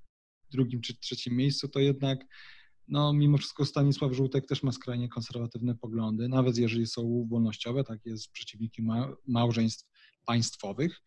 [0.50, 2.18] drugim czy trzecim miejscu, to jednak
[2.88, 8.06] no, mimo wszystko Stanisław Żółtek też ma skrajnie konserwatywne poglądy, nawet jeżeli są wolnościowe, tak
[8.06, 8.86] jest przeciwnikiem
[9.26, 9.86] małżeństw
[10.26, 11.02] państwowych.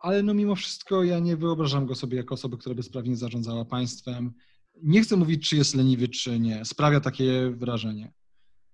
[0.00, 3.64] Ale no mimo wszystko ja nie wyobrażam go sobie jako osoby, która by sprawnie zarządzała
[3.64, 4.32] państwem.
[4.82, 6.64] Nie chcę mówić, czy jest leniwy, czy nie.
[6.64, 8.12] Sprawia takie wrażenie.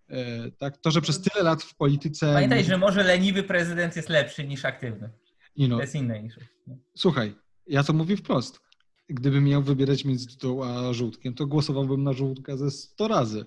[0.09, 2.33] E, tak, to, że przez tyle lat w polityce.
[2.35, 5.11] Pamiętaj, że może leniwy prezydent jest lepszy niż aktywny.
[5.57, 5.77] Nie no.
[5.77, 6.35] To jest inne niż.
[6.97, 7.35] Słuchaj,
[7.67, 8.61] ja to mówię wprost.
[9.09, 13.45] Gdybym miał wybierać między tą a żółtkiem, to głosowałbym na żółtka ze 100 razy.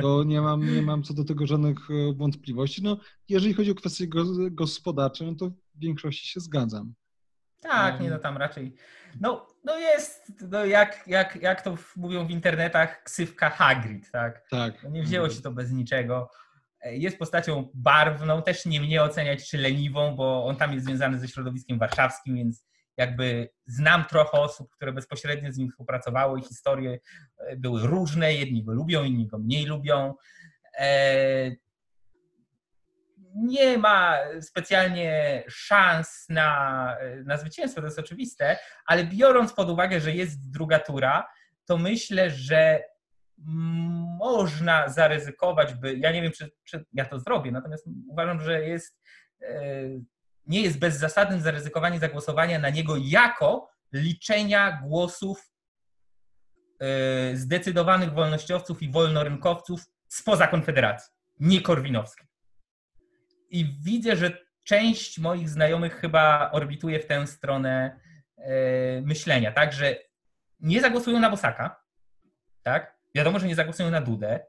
[0.00, 2.82] To nie mam, nie mam co do tego żadnych e, wątpliwości.
[2.82, 2.98] No,
[3.28, 4.06] jeżeli chodzi o kwestie
[4.50, 6.94] gospodarcze, no to w większości się zgadzam.
[7.60, 8.74] Tak, nie no tam raczej.
[9.20, 14.46] No, no jest, no jak, jak, jak to mówią w internetach, ksywka Hagrid, tak?
[14.50, 14.82] Tak.
[14.82, 16.30] No nie wzięło się to bez niczego.
[16.80, 21.18] E, jest postacią barwną, też nie mnie oceniać czy leniwą, bo on tam jest związany
[21.18, 22.66] ze środowiskiem warszawskim, więc
[22.96, 26.98] jakby znam trochę osób, które bezpośrednio z nim współpracowały i historie
[27.38, 30.14] e, były różne, jedni go lubią, inni go mniej lubią.
[33.34, 40.12] Nie ma specjalnie szans na, na zwycięstwo, to jest oczywiste, ale biorąc pod uwagę, że
[40.12, 41.28] jest druga tura,
[41.64, 42.82] to myślę, że
[44.18, 45.96] można zaryzykować, by.
[45.98, 49.00] Ja nie wiem, czy, czy ja to zrobię, natomiast uważam, że jest,
[49.42, 49.54] e,
[50.46, 55.50] nie jest bezzasadnym zaryzykowanie zagłosowania na niego jako liczenia głosów
[56.80, 62.29] e, zdecydowanych wolnościowców i wolnorynkowców spoza Konfederacji, nie korwinowskiej.
[63.50, 68.00] I widzę, że część moich znajomych chyba orbituje w tę stronę
[68.36, 69.96] e, myślenia, tak, że
[70.60, 71.82] nie zagłosują na Bosaka,
[72.62, 72.96] tak?
[73.14, 74.40] Wiadomo, że nie zagłosują na Dudę.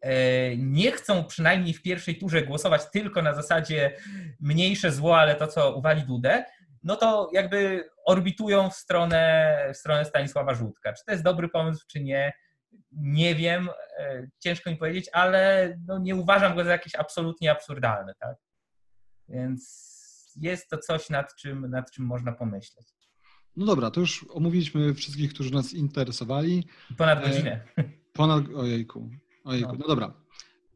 [0.00, 3.96] E, nie chcą przynajmniej w pierwszej turze głosować tylko na zasadzie
[4.40, 6.44] mniejsze zło, ale to, co uwali Dudę,
[6.82, 10.92] no to jakby orbitują w stronę, w stronę Stanisława Żółtka.
[10.92, 12.32] Czy to jest dobry pomysł, czy nie,
[12.92, 13.68] nie wiem,
[13.98, 18.36] e, ciężko mi powiedzieć, ale no nie uważam go za jakiś absolutnie absurdalny, tak?
[19.28, 19.96] Więc
[20.40, 22.86] jest to coś, nad czym, nad czym można pomyśleć.
[23.56, 26.68] No dobra, to już omówiliśmy wszystkich, którzy nas interesowali.
[26.96, 27.60] Ponad e, godzinę.
[28.12, 29.10] Ponad, ojejku,
[29.44, 30.14] ojejku, no, no dobra.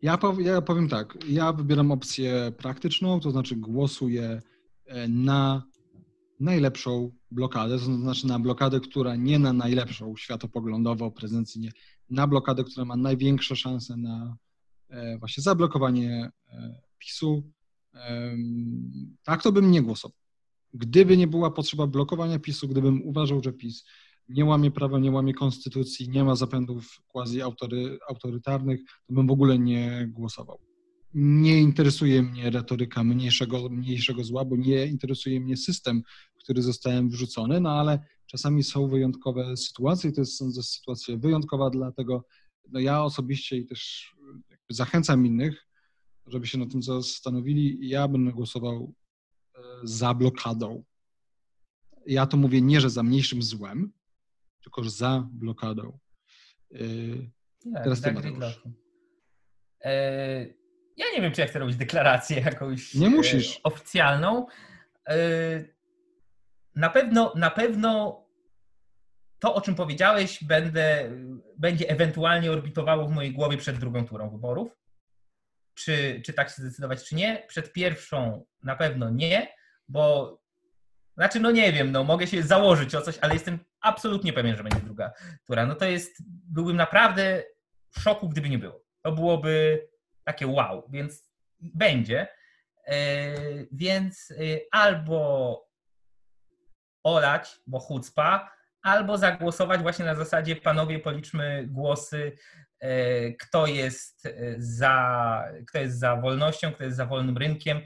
[0.02, 4.42] Ja, ja powiem tak, ja wybieram opcję praktyczną, to znaczy głosuję
[4.86, 5.62] e, na
[6.40, 11.72] najlepszą blokadę, to znaczy na blokadę, która nie na najlepszą światopoglądowo, prezencyjnie,
[12.10, 14.36] na blokadę, która ma największe szanse na
[14.88, 16.30] e, właśnie zablokowanie
[16.98, 17.42] PiSu.
[19.22, 20.18] Tak to bym nie głosował.
[20.74, 23.84] Gdyby nie była potrzeba blokowania PiSu, gdybym uważał, że PiS
[24.28, 27.42] nie łamie prawa, nie łamie konstytucji, nie ma zapędów quasi
[28.08, 30.69] autorytarnych, to bym w ogóle nie głosował.
[31.14, 36.02] Nie interesuje mnie retoryka mniejszego, mniejszego zła, bo nie interesuje mnie system,
[36.34, 41.70] w który zostałem wrzucony, no ale czasami są wyjątkowe sytuacje, to jest sądzę sytuacja wyjątkowa,
[41.70, 42.24] dlatego
[42.68, 44.12] no ja osobiście i też
[44.70, 45.66] zachęcam innych,
[46.26, 47.88] żeby się na tym zastanowili.
[47.88, 48.94] Ja będę głosował
[49.82, 50.84] za blokadą.
[52.06, 53.92] Ja to mówię nie, że za mniejszym złem,
[54.62, 55.98] tylko że za blokadą.
[56.70, 57.30] Yy,
[57.74, 58.14] tak, teraz ty,
[59.84, 60.59] e,
[61.01, 63.56] Ja nie wiem, czy ja chcę robić deklarację jakąś nie musisz.
[63.56, 64.47] E, oficjalną.
[65.09, 65.16] E,
[66.74, 68.20] na pewno, na pewno
[69.39, 71.10] to, o czym powiedziałeś, będę,
[71.56, 74.77] będzie ewentualnie orbitowało w mojej głowie przed drugą turą wyborów.
[75.74, 77.44] Czy, czy tak się zdecydować, czy nie?
[77.48, 79.60] Przed pierwszą na pewno nie
[79.90, 80.39] bo
[81.16, 84.62] znaczy, no nie wiem, no mogę się założyć o coś, ale jestem absolutnie pewien, że
[84.62, 85.12] będzie druga
[85.47, 85.66] tura.
[85.66, 87.43] No to jest, byłbym naprawdę
[87.90, 88.85] w szoku, gdyby nie było.
[89.02, 89.82] To byłoby
[90.24, 91.30] takie wow, więc
[91.60, 92.28] będzie.
[92.86, 93.34] E,
[93.72, 94.34] więc e,
[94.70, 95.70] albo
[97.02, 98.51] olać, bo chucpa,
[98.82, 102.36] albo zagłosować właśnie na zasadzie panowie policzmy głosy,
[102.80, 104.28] e, kto jest
[104.59, 107.80] za, kto jest za wolnością, kto jest za wolnym rynkiem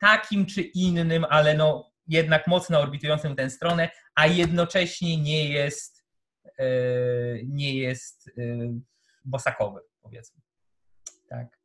[0.00, 6.06] takim czy innym, ale no jednak mocno orbitującym tę stronę, a jednocześnie nie jest,
[7.44, 8.30] nie jest
[9.24, 10.42] bosakowy, powiedzmy.
[11.28, 11.57] Tak.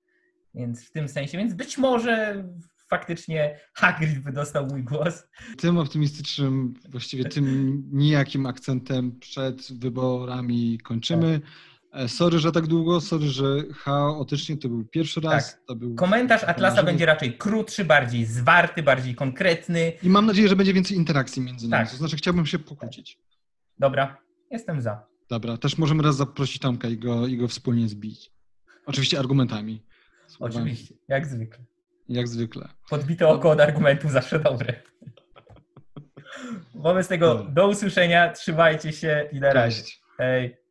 [0.53, 2.43] Więc w tym sensie, więc być może
[2.89, 5.23] faktycznie Hagrid by dostał mój głos.
[5.57, 11.39] Tym optymistycznym, właściwie tym nijakim akcentem przed wyborami kończymy.
[11.39, 12.01] Tak.
[12.01, 15.57] E, sorry, że tak długo, sorry, że chaotycznie to był pierwszy raz.
[15.67, 15.77] Tak.
[15.77, 15.95] Był...
[15.95, 19.93] Komentarz Atlasa będzie raczej krótszy, bardziej zwarty, bardziej konkretny.
[20.03, 21.83] I mam nadzieję, że będzie więcej interakcji między nami.
[21.83, 21.91] Tak.
[21.91, 23.19] To znaczy, chciałbym się pokłócić.
[23.79, 24.17] Dobra,
[24.51, 25.05] jestem za.
[25.29, 28.31] Dobra, też możemy raz zaprosić Tomka i go, i go wspólnie zbić.
[28.85, 29.83] Oczywiście argumentami.
[30.39, 31.65] Oczywiście, jak zwykle.
[32.09, 32.69] Jak zwykle.
[32.89, 34.73] Podbite oko od argumentu zawsze dobre.
[36.75, 39.83] Wobec tego do usłyszenia, trzymajcie się i na razie.
[40.17, 40.62] Hej.